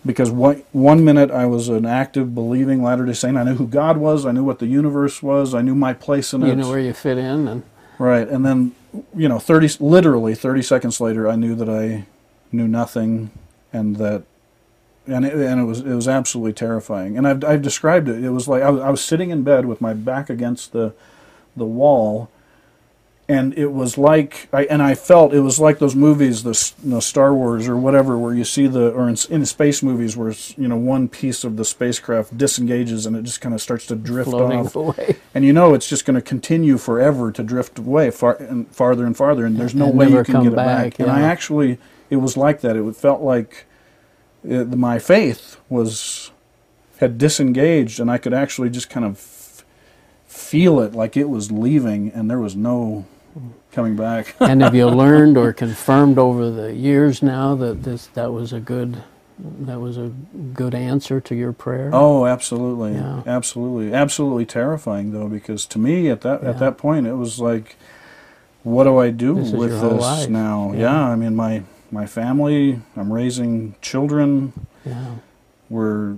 because 0.06 0.32
one, 0.32 0.64
one 0.72 1.04
minute 1.04 1.32
I 1.32 1.46
was 1.46 1.70
an 1.70 1.86
active, 1.86 2.34
believing 2.34 2.82
Latter 2.82 3.06
Day 3.06 3.14
Saint. 3.14 3.38
I 3.38 3.44
knew 3.44 3.56
who 3.56 3.68
God 3.68 3.98
was. 3.98 4.26
I 4.26 4.32
knew 4.32 4.44
what 4.44 4.60
the 4.60 4.68
universe 4.68 5.22
was. 5.22 5.54
I 5.54 5.62
knew 5.62 5.76
my 5.76 5.94
place 5.94 6.34
in 6.34 6.44
it. 6.44 6.48
You 6.48 6.54
it. 6.54 6.58
know 6.58 6.70
where 6.70 6.80
you 6.80 6.94
fit 6.94 7.18
in, 7.18 7.48
and 7.48 7.64
Right, 8.00 8.28
and 8.30 8.46
then 8.46 8.74
you 9.14 9.28
know, 9.28 9.40
thirty 9.40 9.70
literally 9.82 10.34
thirty 10.34 10.62
seconds 10.62 11.02
later, 11.02 11.28
I 11.28 11.36
knew 11.36 11.54
that 11.56 11.70
I 11.70 12.06
knew 12.50 12.68
nothing, 12.68 13.30
and 13.74 13.98
that, 13.98 14.24
and 15.06 15.26
it, 15.26 15.34
and 15.34 15.60
it 15.60 15.66
was 15.66 15.82
it 15.82 15.94
was 15.94 16.08
absolutely 16.08 16.54
terrifying. 16.54 17.18
And 17.18 17.28
I've 17.28 17.44
I've 17.44 17.62
described 17.62 18.08
it. 18.08 18.24
It 18.24 18.30
was 18.30 18.48
like 18.48 18.64
I 18.64 18.70
was, 18.70 18.82
I 18.82 18.90
was 18.90 19.02
sitting 19.02 19.32
in 19.32 19.44
bed 19.44 19.66
with 19.66 19.82
my 19.82 19.94
back 19.94 20.30
against 20.30 20.72
the 20.72 20.94
the 21.58 21.66
wall, 21.66 22.30
and 23.30 23.56
it 23.56 23.72
was 23.72 23.96
like 23.96 24.50
I 24.52 24.64
and 24.66 24.82
I 24.82 24.96
felt 24.96 25.34
it 25.36 25.42
was 25.42 25.60
like 25.60 25.78
those 25.78 25.96
movies, 25.96 26.42
the 26.42 26.74
you 26.84 26.90
know, 26.90 27.00
Star 27.00 27.34
Wars 27.34 27.68
or 27.68 27.78
whatever, 27.78 28.18
where 28.18 28.34
you 28.34 28.44
see 28.44 28.66
the 28.66 28.90
or 28.90 29.08
in, 29.08 29.16
in 29.30 29.46
space 29.46 29.84
movies 29.84 30.18
where 30.18 30.34
you 30.58 30.68
know 30.68 30.76
one 30.76 31.08
piece 31.08 31.44
of 31.44 31.56
the 31.56 31.64
spacecraft 31.64 32.36
disengages 32.36 33.06
and 33.06 33.16
it 33.16 33.22
just 33.22 33.40
kind 33.40 33.54
of 33.54 33.62
starts 33.62 33.86
to 33.86 33.96
drift 33.96 34.32
floating 34.32 34.66
off. 34.66 34.76
away. 34.76 35.18
and 35.36 35.46
you 35.46 35.54
know 35.54 35.76
it's 35.76 35.88
just 35.88 36.06
going 36.06 36.16
to 36.16 36.22
continue 36.24 36.80
forever 36.80 37.32
to 37.32 37.44
drift 37.44 37.78
away 37.78 38.10
far 38.10 38.36
and 38.38 38.68
farther 38.76 39.06
and 39.06 39.16
farther 39.16 39.46
and 39.46 39.58
there's 39.58 39.76
no 39.76 39.90
And 39.90 39.98
way 40.00 40.10
you 40.10 40.24
can 40.24 40.44
get 40.44 40.54
it 40.54 40.56
back, 40.56 40.98
back, 40.98 41.00
and 41.00 41.12
i 41.12 41.22
actually 41.22 41.78
it 42.10 42.16
was 42.16 42.36
like 42.36 42.62
that. 42.62 42.76
It 42.76 42.96
felt 42.96 43.22
like 43.22 43.68
uh, 44.44 44.62
it, 44.62 44.76
my 44.76 44.98
faith 44.98 45.58
was 45.70 46.32
had 46.98 47.20
disengaged 47.20 48.00
and 48.00 48.10
i 48.10 48.18
could 48.18 48.34
actually 48.34 48.72
just 48.72 48.90
kind 48.90 49.06
of 49.06 49.64
feel 50.26 50.80
it 50.80 50.94
like 50.96 51.16
it 51.16 51.30
was 51.30 51.52
leaving 51.52 52.12
and 52.12 52.28
there 52.28 52.40
was 52.40 52.56
no 52.56 53.06
coming 53.72 53.96
back 53.96 54.36
and 54.40 54.62
have 54.62 54.74
you 54.76 54.88
learned 54.88 55.38
or 55.38 55.54
confirmed 55.54 56.18
over 56.18 56.50
the 56.50 56.74
years 56.74 57.22
now 57.22 57.56
that 57.56 57.84
this 57.84 58.08
that 58.08 58.32
was 58.34 58.52
a 58.54 58.60
good 58.60 59.04
that 59.42 59.80
was 59.80 59.98
a 59.98 60.12
good 60.54 60.74
answer 60.76 61.22
to 61.22 61.36
your 61.36 61.54
prayer? 61.54 61.90
oh 61.94 62.26
absolutely 62.26 62.94
Yeah. 62.94 63.22
absolutely 63.28 63.94
absolutely 63.94 64.46
terrifying 64.46 65.12
though 65.12 65.28
because 65.28 65.66
to 65.68 65.80
me 65.80 66.10
at 66.10 66.22
that 66.22 66.42
Yeah. 66.44 66.50
at 66.50 66.60
that 66.60 66.78
point 66.78 67.06
it 67.08 67.14
was 67.14 67.40
like 67.40 67.76
what 68.64 68.84
do 68.84 68.98
i 68.98 69.10
do 69.12 69.36
This 69.36 69.52
with 69.52 69.72
this 69.82 70.02
life. 70.02 70.30
now 70.30 70.72
Yeah. 70.74 70.80
yeah. 70.82 71.04
i 71.10 71.16
mean 71.16 71.36
my 71.36 71.64
my 71.92 72.06
family 72.06 72.82
i'm 72.98 73.14
raising 73.14 73.76
children 73.82 74.54
yeah. 74.86 75.16
we're 75.70 76.16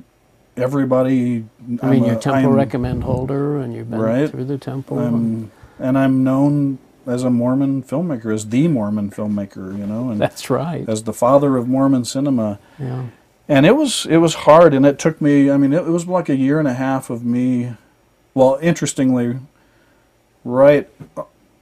everybody 0.58 1.46
I 1.82 1.90
mean, 1.92 2.04
I'm 2.06 2.18
a- 2.18 2.20
temple 2.20 2.32
I'm- 2.52 2.54
recommend 2.54 3.04
holder, 3.04 3.58
and 3.58 3.74
you've 3.74 3.90
been 3.90 4.00
Right. 4.00 4.30
through 4.30 4.46
the 4.46 4.58
temple. 4.58 5.00
I'm, 5.00 5.52
and 5.80 5.98
i'm 5.98 6.24
known 6.24 6.78
as 7.08 7.24
a 7.24 7.30
mormon 7.30 7.82
filmmaker 7.84 8.34
as 8.34 8.50
the 8.50 8.68
mormon 8.68 9.10
filmmaker 9.10 9.78
you 9.78 9.86
know 9.86 10.10
and 10.10 10.20
That's 10.22 10.50
right. 10.50 10.88
as 10.88 11.04
the 11.04 11.14
father 11.14 11.58
of 11.58 11.68
mormon 11.68 12.06
cinema 12.06 12.60
yeah. 12.80 13.06
and 13.48 13.66
it 13.66 13.76
was 13.76 14.06
it 14.10 14.18
was 14.18 14.34
hard 14.36 14.74
and 14.74 14.86
it 14.86 15.00
took 15.00 15.20
me 15.22 15.50
i 15.50 15.58
mean 15.58 15.74
it, 15.74 15.84
it 15.84 15.90
was 15.92 16.06
like 16.08 16.30
a 16.30 16.36
year 16.36 16.60
and 16.60 16.68
a 16.68 16.74
half 16.74 17.10
of 17.10 17.24
me 17.26 17.74
well 18.34 18.58
interestingly 18.62 19.40
right 20.44 20.90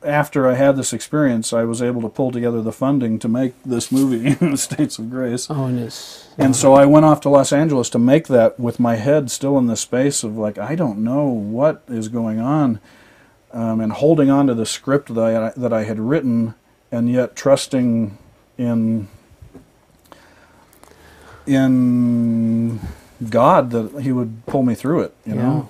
after 0.04 0.48
i 0.50 0.54
had 0.54 0.78
this 0.78 0.94
experience 0.94 1.52
i 1.52 1.64
was 1.64 1.82
able 1.82 2.02
to 2.02 2.08
pull 2.08 2.32
together 2.32 2.62
the 2.62 2.72
funding 2.72 3.20
to 3.20 3.28
make 3.28 3.54
this 3.64 3.92
movie 3.92 4.56
states 4.56 4.98
of 4.98 5.10
grace 5.10 5.48
Oh, 5.50 5.66
and 5.66 5.78
it's 5.80 6.30
and 6.38 6.56
so 6.56 6.74
i 6.74 6.86
went 6.86 7.06
off 7.06 7.20
to 7.22 7.30
los 7.30 7.52
angeles 7.52 7.90
to 7.92 8.00
make 8.00 8.28
that 8.28 8.58
with 8.60 8.80
my 8.80 8.96
head 8.96 9.30
still 9.30 9.58
in 9.58 9.68
the 9.68 9.76
space 9.76 10.24
of 10.24 10.38
like 10.38 10.58
i 10.58 10.74
don't 10.76 11.00
know 11.00 11.26
what 11.26 11.84
is 11.90 12.08
going 12.08 12.40
on 12.40 12.80
um, 13.52 13.82
and 13.82 13.92
holding 13.92 14.30
on 14.30 14.48
to 14.48 14.54
the 14.54 14.66
script 14.66 15.14
that 15.16 15.44
I, 15.44 15.60
that 15.60 15.74
I 15.74 15.84
had 15.84 16.00
written 16.00 16.56
and 16.92 17.12
yet 17.12 17.36
trusting 17.36 18.18
in 18.58 19.08
in 21.46 22.80
God 23.30 23.72
that 23.72 24.02
He 24.02 24.12
would 24.12 24.46
pull 24.46 24.64
me 24.64 24.76
through 24.76 25.02
it. 25.02 25.16
You 25.26 25.36
know, 25.36 25.70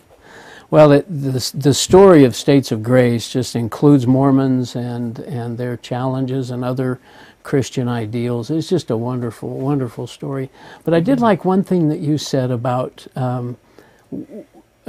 Well, 0.70 0.92
it, 0.92 1.06
the 1.10 1.52
the 1.56 1.74
story 1.74 2.24
of 2.26 2.36
States 2.36 2.72
of 2.72 2.84
Grace 2.84 3.32
just 3.32 3.56
includes 3.56 4.06
Mormons 4.06 4.76
and 4.76 5.20
and 5.20 5.58
their 5.58 5.78
challenges 5.78 6.52
and 6.52 6.64
other 6.64 7.00
Christian 7.44 7.88
ideals. 7.88 8.52
It's 8.52 8.70
just 8.70 8.92
a 8.92 8.98
wonderful, 8.98 9.50
wonderful 9.58 10.08
story. 10.08 10.50
But 10.84 10.94
I 10.94 11.00
did 11.00 11.20
like 11.22 11.46
one 11.46 11.64
thing 11.64 11.90
that 11.90 12.00
you 12.00 12.18
said 12.18 12.52
about 12.52 13.08
um, 13.16 13.58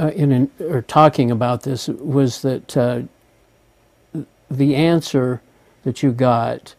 uh, 0.01 0.09
in 0.15 0.33
an, 0.33 0.51
or 0.61 0.83
talking 0.83 1.31
about 1.31 1.63
this 1.63 1.89
was 1.89 2.43
that 2.43 2.77
uh, 2.77 3.03
the 4.51 4.75
answer 4.75 5.41
that 5.85 6.03
you 6.03 6.11
got 6.13 6.75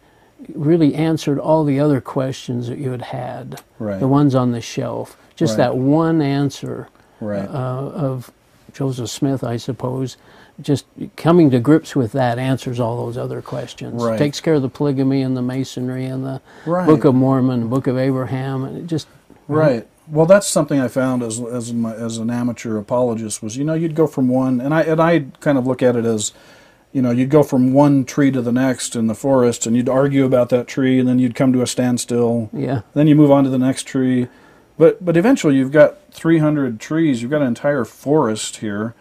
really 0.55 0.95
answered 0.95 1.37
all 1.39 1.63
the 1.63 1.79
other 1.79 2.01
questions 2.01 2.67
that 2.67 2.79
you 2.79 2.91
had 2.91 3.01
had, 3.03 3.61
Right. 3.79 3.99
the 3.99 4.07
ones 4.07 4.33
on 4.33 4.51
the 4.51 4.61
shelf. 4.61 5.17
Just 5.35 5.51
Right. 5.51 5.57
that 5.65 5.77
one 5.77 6.21
answer 6.21 6.87
right? 7.19 7.47
uh, 7.47 7.91
of 7.93 8.31
Joseph 8.73 9.09
Smith, 9.09 9.43
I 9.43 9.57
suppose, 9.57 10.17
just 10.61 10.85
coming 11.15 11.49
to 11.51 11.59
grips 11.59 11.95
with 11.95 12.11
that 12.13 12.39
answers 12.39 12.79
all 12.79 13.05
those 13.05 13.17
other 13.17 13.41
questions. 13.41 14.01
Right. 14.03 14.17
Takes 14.17 14.39
care 14.39 14.55
of 14.55 14.61
the 14.61 14.69
polygamy 14.69 15.21
and 15.21 15.35
the 15.37 15.41
masonry 15.41 16.05
and 16.05 16.25
the. 16.25 16.41
Book 16.65 17.05
of 17.05 17.15
Mormon, 17.15 17.67
Book 17.67 17.87
of 17.87 17.97
Abraham, 17.97 18.63
and 18.63 18.77
it 18.77 18.87
just 18.87 19.07
Right. 19.47 19.87
Well, 20.11 20.25
that's 20.25 20.45
something 20.45 20.79
I 20.79 20.89
found 20.89 21.23
as 21.23 21.39
as 21.39 21.73
my, 21.73 21.93
as 21.93 22.17
an 22.17 22.29
amateur 22.29 22.77
apologist 22.77 23.41
was 23.41 23.55
you 23.55 23.63
know 23.63 23.73
you'd 23.73 23.95
go 23.95 24.07
from 24.07 24.27
one 24.27 24.59
and 24.59 24.73
I 24.73 24.81
and 24.81 25.01
I 25.01 25.25
kind 25.39 25.57
of 25.57 25.65
look 25.65 25.81
at 25.81 25.95
it 25.95 26.05
as 26.05 26.33
you 26.91 27.01
know 27.01 27.11
you'd 27.11 27.29
go 27.29 27.43
from 27.43 27.73
one 27.73 28.03
tree 28.03 28.29
to 28.31 28.41
the 28.41 28.51
next 28.51 28.95
in 28.95 29.07
the 29.07 29.15
forest 29.15 29.65
and 29.65 29.75
you'd 29.75 29.87
argue 29.87 30.25
about 30.25 30.49
that 30.49 30.67
tree 30.67 30.99
and 30.99 31.07
then 31.07 31.17
you'd 31.17 31.33
come 31.33 31.53
to 31.53 31.61
a 31.61 31.67
standstill. 31.67 32.49
yeah, 32.51 32.81
Then 32.93 33.07
you 33.07 33.15
move 33.15 33.31
on 33.31 33.45
to 33.45 33.49
the 33.49 33.57
next 33.57 33.83
tree. 33.83 34.27
But 34.77 35.03
but 35.03 35.15
eventually 35.15 35.55
you've 35.55 35.71
got 35.71 35.97
300 36.11 36.79
trees. 36.79 37.21
You've 37.21 37.31
got 37.31 37.41
an 37.41 37.47
entire 37.47 37.85
forest 37.85 38.57
here. 38.57 38.93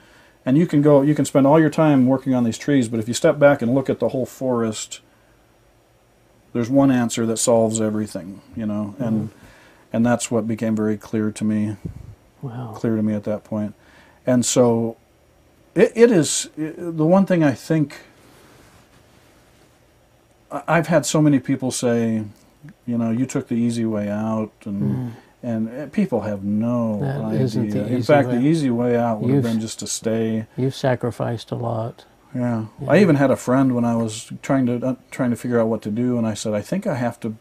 And 0.46 0.56
you 0.56 0.66
can 0.66 0.80
go 0.80 1.02
you 1.02 1.14
can 1.14 1.24
spend 1.24 1.46
all 1.46 1.58
your 1.58 1.70
time 1.70 2.06
working 2.06 2.34
on 2.34 2.44
these 2.44 2.56
trees, 2.56 2.88
but 2.88 3.00
if 3.00 3.08
you 3.08 3.14
step 3.14 3.38
back 3.38 3.60
and 3.60 3.74
look 3.74 3.90
at 3.90 3.98
the 3.98 4.10
whole 4.10 4.26
forest 4.26 5.00
there's 6.52 6.70
one 6.70 6.90
answer 6.90 7.26
that 7.26 7.36
solves 7.36 7.80
everything, 7.80 8.40
you 8.56 8.66
know. 8.66 8.94
And 8.98 9.30
mm-hmm. 9.30 9.39
And 9.92 10.04
that's 10.06 10.30
what 10.30 10.46
became 10.46 10.74
very 10.76 10.96
clear 10.96 11.30
to 11.32 11.44
me 11.44 11.76
wow, 12.42 12.72
clear 12.76 12.96
to 12.96 13.02
me 13.02 13.14
at 13.14 13.24
that 13.24 13.44
point. 13.44 13.74
And 14.26 14.44
so 14.46 14.96
it, 15.74 15.92
it 15.94 16.10
is 16.10 16.48
it, 16.56 16.76
the 16.96 17.04
one 17.06 17.26
thing 17.26 17.42
I 17.44 17.52
think 17.52 17.96
I've 20.50 20.88
had 20.88 21.06
so 21.06 21.22
many 21.22 21.38
people 21.38 21.70
say, 21.70 22.24
you 22.86 22.98
know, 22.98 23.10
you 23.10 23.24
took 23.26 23.48
the 23.48 23.54
easy 23.54 23.84
way 23.84 24.08
out 24.08 24.52
and 24.64 25.14
and 25.42 25.68
uh, 25.70 25.86
people 25.86 26.20
have 26.22 26.44
no 26.44 26.98
Mm. 27.00 27.00
That 27.00 27.24
idea. 27.24 27.40
isn't 27.40 27.70
the 27.70 27.86
In 27.86 28.02
fact, 28.02 28.28
way. 28.28 28.34
the 28.36 28.42
easy 28.42 28.68
way 28.70 28.96
out 28.96 29.20
would 29.20 29.28
have 29.30 29.36
You've- 29.44 29.48
been 29.48 29.60
just 29.60 29.78
to 29.78 29.86
stay. 29.86 30.46
you've 30.56 30.74
sacrificed 30.74 31.50
a 31.50 31.54
lot. 31.54 32.04
Yeah. 32.34 32.66
Yeah. 32.80 32.90
I 32.90 32.98
even 33.00 33.16
had 33.16 33.30
a 33.30 33.36
friend 33.36 33.74
when 33.74 33.84
I 33.84 33.96
was 33.96 34.30
trying 34.42 34.66
to 34.66 34.86
uh, 34.86 34.94
trying 35.10 35.30
to 35.30 35.36
figure 35.36 35.58
out 35.60 35.68
what 35.68 35.82
to 35.82 35.90
do, 35.90 36.18
and 36.18 36.26
I 36.26 36.34
said, 36.34 36.52
I 36.52 36.60
think 36.62 36.86
I 36.86 36.94
have 36.94 37.18
to, 37.20 37.34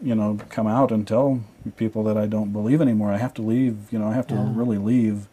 you 0.00 0.14
know, 0.14 0.38
come 0.48 0.66
out 0.66 0.92
and 0.92 1.06
tell 1.06 1.40
people 1.76 2.02
that 2.04 2.16
I 2.16 2.26
don't 2.26 2.52
believe 2.52 2.80
anymore. 2.80 3.12
I 3.12 3.18
have 3.18 3.34
to 3.34 3.42
leave. 3.42 3.76
You 3.92 3.98
know, 3.98 4.08
I 4.08 4.14
have 4.14 4.26
to 4.28 4.34
Yeah. 4.34 4.52
really 4.54 4.78
leave. 4.78 5.28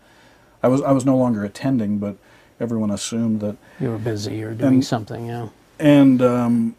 I 0.63 0.67
was 0.67 0.81
I 0.81 0.91
was 0.91 1.05
no 1.05 1.15
longer 1.17 1.43
attending, 1.43 1.99
but 1.99 2.15
everyone 2.59 2.89
assumed 2.91 3.39
that. 3.41 3.57
You 3.79 3.89
were 3.91 3.97
busy 3.97 4.41
or 4.43 4.53
doing 4.53 4.73
And- 4.75 4.85
something, 4.85 5.27
yeah. 5.27 5.49
And 5.79 6.21
um, 6.21 6.75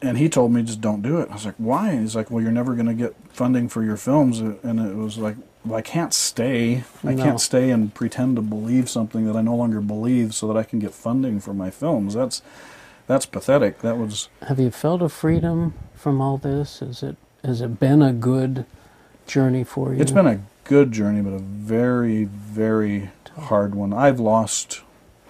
and 0.00 0.18
he 0.18 0.28
told 0.28 0.52
me 0.52 0.62
just 0.62 0.80
don't 0.80 1.02
do 1.02 1.18
it. 1.20 1.28
I 1.30 1.34
was 1.34 1.44
like, 1.46 1.54
why? 1.58 1.90
And 1.90 2.00
He's 2.00 2.16
like, 2.16 2.30
well, 2.30 2.42
you're 2.42 2.50
never 2.50 2.74
going 2.74 2.86
to 2.86 2.94
get 2.94 3.14
funding 3.30 3.68
for 3.68 3.84
your 3.84 3.96
films, 3.96 4.40
and 4.40 4.80
it 4.80 4.96
was 4.96 5.18
like. 5.18 5.36
Well, 5.64 5.78
I 5.78 5.82
can't 5.82 6.12
stay. 6.12 6.82
I 7.04 7.14
No. 7.14 7.22
can't 7.22 7.40
stay 7.40 7.70
and 7.70 7.94
pretend 7.94 8.34
to 8.34 8.42
believe 8.42 8.90
something 8.90 9.26
that 9.26 9.36
I 9.36 9.42
no 9.42 9.54
longer 9.54 9.80
believe, 9.80 10.34
so 10.34 10.48
that 10.48 10.56
I 10.56 10.64
can 10.64 10.80
get 10.80 10.92
funding 10.92 11.38
for 11.38 11.54
my 11.54 11.70
films. 11.70 12.14
That's 12.14 12.42
that's 13.06 13.26
pathetic. 13.26 13.80
That 13.80 13.98
was 13.98 14.28
Have 14.46 14.58
you 14.58 14.70
felt 14.70 15.02
a 15.02 15.08
freedom 15.08 15.74
from 15.94 16.20
all 16.20 16.38
this? 16.38 16.82
Is 16.82 17.02
it 17.02 17.16
has 17.44 17.60
it 17.60 17.80
been 17.80 18.02
a 18.02 18.12
good 18.12 18.66
journey 19.26 19.64
for 19.64 19.92
you? 19.92 20.00
It's 20.00 20.12
been 20.12 20.26
a 20.26 20.42
good 20.64 20.92
journey, 20.92 21.20
but 21.20 21.32
a 21.32 21.38
very, 21.38 22.24
very 22.24 23.10
hard 23.36 23.74
one. 23.74 23.92
I've 23.92 24.20
lost 24.20 24.82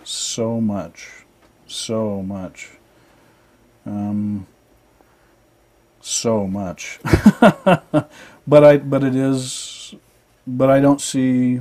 so 0.05 0.61
much, 0.61 1.25
so 1.67 2.23
much, 2.23 2.71
um, 3.87 4.47
so 6.01 6.47
much. 6.47 7.01
but 8.47 8.65
I, 8.65 8.77
but 8.79 9.05
it 9.05 9.17
is, 9.17 9.95
but 10.47 10.71
I 10.71 10.81
don't 10.81 11.01
see. 11.01 11.61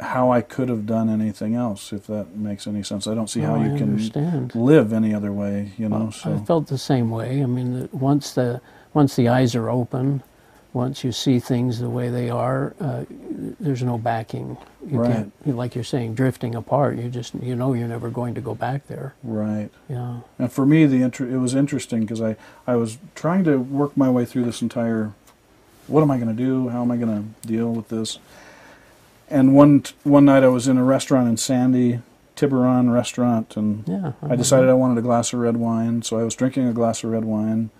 How 0.00 0.30
I 0.30 0.40
could 0.42 0.68
have 0.68 0.86
done 0.86 1.08
anything 1.08 1.54
else, 1.54 1.92
if 1.92 2.06
that 2.06 2.36
makes 2.36 2.66
any 2.66 2.82
sense. 2.82 3.06
I 3.06 3.14
don't 3.14 3.28
see 3.28 3.40
how 3.40 3.56
Oh, 3.56 3.62
you 3.62 3.70
can 3.76 3.90
understand. 3.90 4.54
live 4.54 4.92
any 4.92 5.12
other 5.14 5.32
way, 5.32 5.72
you 5.76 5.88
know. 5.88 5.98
Well, 5.98 6.12
so 6.12 6.34
I 6.34 6.38
felt 6.38 6.68
the 6.68 6.78
same 6.78 7.10
way. 7.10 7.42
I 7.42 7.46
mean, 7.46 7.88
once 7.92 8.32
the 8.32 8.60
once 8.94 9.16
the 9.16 9.28
eyes 9.28 9.54
are 9.54 9.68
open, 9.68 10.22
once 10.72 11.02
you 11.04 11.10
see 11.12 11.38
things 11.40 11.78
the 11.80 11.90
way 11.90 12.08
they 12.10 12.30
are, 12.30 12.74
uh, 12.80 13.04
there's 13.60 13.82
no 13.82 13.98
backing. 13.98 14.56
You 14.86 15.00
Right. 15.00 15.12
can't, 15.12 15.32
you- 15.44 15.52
like 15.52 15.74
you're 15.74 15.84
saying, 15.84 16.14
drifting 16.14 16.54
apart. 16.54 16.96
You 16.96 17.08
just 17.08 17.34
you 17.34 17.56
know 17.56 17.72
you're 17.74 17.88
never 17.88 18.08
going 18.08 18.34
to 18.34 18.40
go 18.40 18.54
back 18.54 18.86
there. 18.86 19.14
right. 19.24 19.68
Yeah. 19.88 20.18
And 20.38 20.50
for 20.52 20.64
me, 20.64 20.86
the 20.86 21.02
inter- 21.02 21.26
it 21.28 21.38
was 21.38 21.54
interesting 21.54 22.00
because 22.02 22.22
I, 22.22 22.36
I 22.66 22.76
was 22.76 22.98
trying 23.16 23.44
to 23.44 23.56
work 23.58 23.96
my 23.96 24.08
way 24.10 24.24
through 24.24 24.44
this 24.44 24.62
entire. 24.62 25.12
What 25.88 26.02
am 26.02 26.10
I 26.10 26.18
going 26.18 26.28
to 26.36 26.42
do? 26.44 26.68
How 26.68 26.82
am 26.82 26.90
I 26.92 26.96
going 26.96 27.34
to 27.42 27.48
deal 27.48 27.72
with 27.72 27.88
this? 27.88 28.18
And 29.30 29.54
one 29.54 29.84
one 30.04 30.24
night 30.24 30.42
I 30.42 30.48
was 30.48 30.68
in 30.68 30.78
a 30.78 30.84
restaurant 30.84 31.28
in 31.28 31.36
Sandy, 31.36 32.00
Tiburon 32.34 32.90
restaurant, 32.90 33.56
and 33.56 33.84
Yeah. 33.86 34.12
I 34.22 34.36
decided 34.36 34.70
I 34.70 34.74
wanted 34.74 34.98
a 34.98 35.02
glass 35.02 35.32
of 35.32 35.40
red 35.40 35.56
wine, 35.56 36.02
so 36.02 36.18
I 36.18 36.22
was 36.24 36.34
drinking 36.34 36.66
a 36.66 36.72
glass 36.72 37.04
of 37.04 37.10
red 37.10 37.24
wine. 37.24 37.70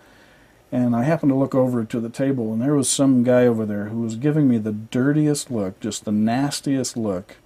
And 0.70 0.94
I 0.94 1.04
happened 1.04 1.30
to 1.30 1.36
look 1.36 1.54
over 1.54 1.82
to 1.82 2.00
the 2.00 2.10
table, 2.10 2.52
and 2.52 2.60
there 2.60 2.74
was 2.74 2.90
some 2.90 3.22
guy 3.24 3.46
over 3.46 3.64
there 3.64 3.86
who 3.86 4.00
was 4.02 4.16
giving 4.16 4.48
me 4.48 4.58
the 4.58 4.72
dirtiest 4.72 5.50
look, 5.50 5.80
just 5.80 6.04
the 6.04 6.12
nastiest 6.12 6.94
look. 6.94 7.36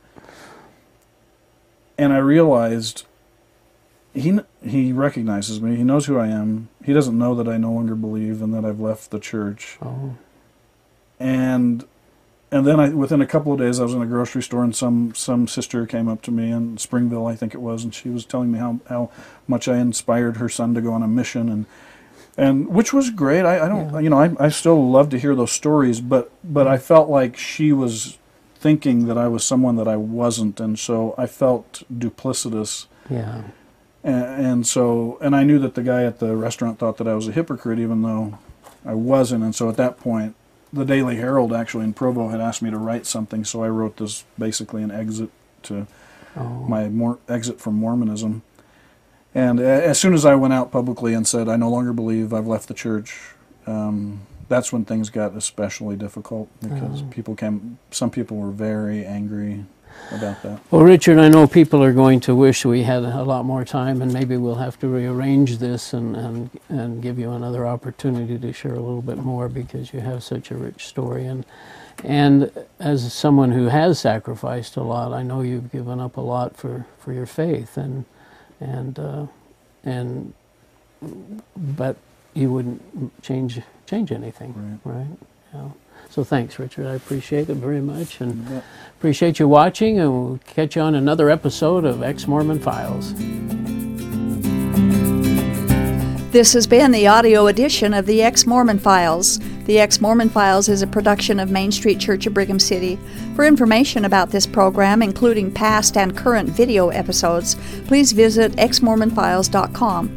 And 1.97 2.13
I 2.13 2.19
realized 2.19 3.05
he 4.13 4.41
he 4.65 4.93
recognizes 4.93 5.61
me. 5.61 5.77
He 5.77 5.85
knows 5.85 6.07
who 6.07 6.19
I 6.19 6.27
am. 6.27 6.69
He 6.85 6.93
doesn't 6.93 7.17
know 7.17 7.35
that 7.37 7.47
I 7.47 7.59
no 7.59 7.71
longer 7.73 7.95
believe 7.95 8.43
and 8.43 8.53
that 8.55 8.65
I've 8.65 8.81
left 8.81 9.11
the 9.13 9.21
church. 9.21 9.79
Oh. 9.81 10.17
And 11.21 11.85
and 12.53 12.67
then 12.67 12.79
I 12.79 12.91
within 12.91 13.21
a 13.21 13.27
couple 13.27 13.53
of 13.53 13.59
days 13.59 13.81
I 13.81 13.85
was 13.85 13.95
in 13.95 14.03
a 14.03 14.07
grocery 14.07 14.43
store 14.43 14.63
and 14.63 14.77
some 14.77 15.15
some 15.15 15.49
sister 15.49 15.87
came 15.87 16.09
up 16.09 16.23
to 16.23 16.31
me 16.31 16.53
in 16.53 16.79
Springville 16.79 17.27
I 17.27 17.35
think 17.35 17.55
it 17.55 17.61
was 17.61 17.83
and 17.83 17.95
she 17.95 18.09
was 18.11 18.25
telling 18.25 18.53
me 18.53 18.59
how 18.59 18.79
how 18.89 19.11
much 19.49 19.67
I 19.69 19.79
inspired 19.79 20.37
her 20.37 20.49
son 20.49 20.75
to 20.75 20.81
go 20.81 20.93
on 20.93 21.03
a 21.03 21.09
mission 21.09 21.49
and 21.49 21.67
and 22.39 22.69
which 22.69 22.93
was 22.93 23.11
great. 23.11 23.45
I, 23.45 23.67
I 23.67 23.69
don't 23.69 23.93
Yeah. 23.95 24.01
you 24.01 24.11
know 24.11 24.19
I 24.19 24.31
I 24.39 24.49
still 24.51 24.91
love 24.91 25.09
to 25.11 25.19
hear 25.19 25.35
those 25.35 25.53
stories 25.53 26.01
but 26.01 26.31
but 26.45 26.69
I 26.69 26.77
mm-hmm. 26.77 26.85
felt 26.85 27.09
like 27.09 27.37
she 27.37 27.73
was 27.73 28.19
thinking 28.55 29.07
that 29.07 29.19
I 29.19 29.27
was 29.27 29.43
someone 29.45 29.77
that 29.77 29.89
I 29.89 29.97
wasn't 29.97 30.61
and 30.61 30.79
so 30.79 31.15
I 31.19 31.27
felt 31.27 31.83
duplicitous 31.93 32.87
Yeah. 33.11 33.43
and, 34.05 34.47
and 34.47 34.67
so, 34.67 35.19
and 35.21 35.35
I 35.35 35.43
knew 35.45 35.59
that 35.59 35.75
the 35.75 35.83
guy 35.83 36.05
at 36.05 36.19
the 36.21 36.37
restaurant 36.37 36.79
thought 36.79 36.97
that 36.99 37.09
I 37.09 37.15
was 37.15 37.27
a 37.29 37.33
hypocrite, 37.33 37.79
even 37.81 38.03
though 38.03 38.39
I 38.85 38.95
wasn't. 38.95 39.43
And 39.45 39.55
so 39.55 39.69
at 39.69 39.77
that 39.77 39.99
point, 39.99 40.35
the 40.73 40.85
Daily 40.85 41.17
Herald 41.17 41.53
actually 41.53 41.85
in 41.85 41.93
Provo 41.93 42.29
had 42.29 42.41
asked 42.41 42.63
me 42.63 42.71
to 42.71 42.79
write 42.79 43.07
something, 43.07 43.45
so 43.45 43.63
I 43.63 43.69
wrote 43.69 43.97
this 43.99 44.25
basically 44.39 44.83
an 44.83 44.91
exit 44.91 45.31
to 45.65 45.87
Oh. 46.35 46.65
my 46.67 46.89
mor- 46.89 47.19
exit 47.29 47.61
from 47.61 47.75
Mormonism. 47.75 48.41
And 49.35 49.61
as 49.61 49.99
soon 49.99 50.15
as 50.15 50.25
I 50.25 50.35
went 50.35 50.55
out 50.55 50.71
publicly 50.73 51.13
and 51.15 51.27
said 51.27 51.47
I 51.49 51.57
no 51.57 51.69
longer 51.69 51.93
believe 51.93 52.33
I've 52.33 52.47
left 52.47 52.69
the 52.69 52.75
church, 52.75 53.19
um, 53.67 54.21
that's 54.49 54.73
when 54.73 54.85
things 54.87 55.11
got 55.11 55.37
especially 55.37 55.95
difficult 55.97 56.49
because 56.63 57.03
Oh. 57.03 57.07
people 57.11 57.35
came. 57.35 57.79
Some 57.91 58.09
people 58.11 58.39
were 58.39 58.51
very 58.51 59.05
angry 59.05 59.65
about 60.11 60.43
that. 60.43 60.61
Well, 60.71 60.83
Richard, 60.83 61.19
I 61.19 61.29
know 61.29 61.47
people 61.47 61.83
are 61.83 61.93
going 61.93 62.21
to 62.21 62.35
wish 62.35 62.65
we 62.65 62.83
had 62.83 63.03
a 63.03 63.23
lot 63.23 63.45
more 63.45 63.65
time, 63.65 64.03
and 64.03 64.13
maybe 64.13 64.37
we'll 64.37 64.57
have 64.57 64.79
to 64.81 64.89
rearrange 64.89 65.59
this 65.59 65.93
and, 65.93 66.17
and, 66.17 66.51
and 66.69 67.03
give 67.03 67.19
you 67.19 67.33
another 67.33 67.67
opportunity 67.67 68.39
to 68.39 68.53
share 68.53 68.75
a 68.75 68.81
little 68.81 69.03
bit 69.03 69.19
more 69.19 69.49
because 69.49 69.93
you 69.93 70.01
have 70.01 70.23
such 70.23 70.51
a 70.51 70.57
rich 70.57 70.87
story. 70.87 71.25
And, 71.25 71.45
and 72.05 72.51
as 72.81 73.13
someone 73.13 73.53
who 73.53 73.67
has 73.67 73.99
sacrificed 74.01 74.77
a 74.77 74.83
lot, 74.83 75.13
I 75.13 75.23
know 75.23 75.43
you've 75.43 75.71
given 75.73 76.01
up 76.01 76.17
a 76.17 76.21
lot 76.23 76.57
for, 76.57 76.87
for 76.99 77.13
your 77.13 77.27
faith, 77.27 77.77
and, 77.77 78.05
and, 78.61 78.99
uh, 78.99 79.27
and, 79.85 80.35
but 81.57 81.97
you 82.35 82.51
wouldn't 82.53 83.23
change, 83.23 83.61
change 83.87 84.13
anything, 84.13 84.81
right? 84.85 85.07
Yeah. 85.55 85.69
So 86.13 86.23
thanks, 86.25 86.59
Richard. 86.59 86.87
I 86.87 86.95
appreciate 86.95 87.49
it 87.49 87.55
very 87.57 87.81
much. 87.81 88.21
And 88.21 88.47
But- 88.47 88.65
Appreciate 88.99 89.39
you 89.41 89.49
watching, 89.49 89.99
and 89.99 90.13
we'll 90.13 90.41
catch 90.47 90.77
you 90.77 90.83
on 90.83 90.95
another 90.95 91.31
episode 91.31 91.85
of 91.87 92.03
Ex 92.03 92.29
Mormon 92.29 92.61
Files. 92.61 93.15
This 96.31 96.53
has 96.53 96.67
been 96.67 96.93
the 96.93 97.07
audio 97.09 97.47
edition 97.47 97.95
of 97.95 98.07
the 98.07 98.23
Ex 98.23 98.47
Mormon 98.47 98.79
Files. 98.79 99.41
The 99.65 99.79
Ex 99.79 100.01
Mormon 100.01 100.29
Files 100.29 100.69
is 100.69 100.83
a 100.83 100.87
production 100.87 101.41
of 101.41 101.51
Main 101.51 101.73
Street 101.73 101.99
Church 101.99 102.27
of 102.27 102.35
Brigham 102.35 102.59
City. 102.59 102.99
For 103.35 103.45
information 103.45 104.05
about 104.05 104.31
this 104.31 104.47
program, 104.47 105.03
including 105.03 105.51
past 105.51 105.97
and 105.97 106.17
current 106.17 106.51
video 106.51 106.91
episodes, 106.91 107.57
please 107.87 108.13
visit 108.13 108.53
exmormonfiles.com. 108.53 110.17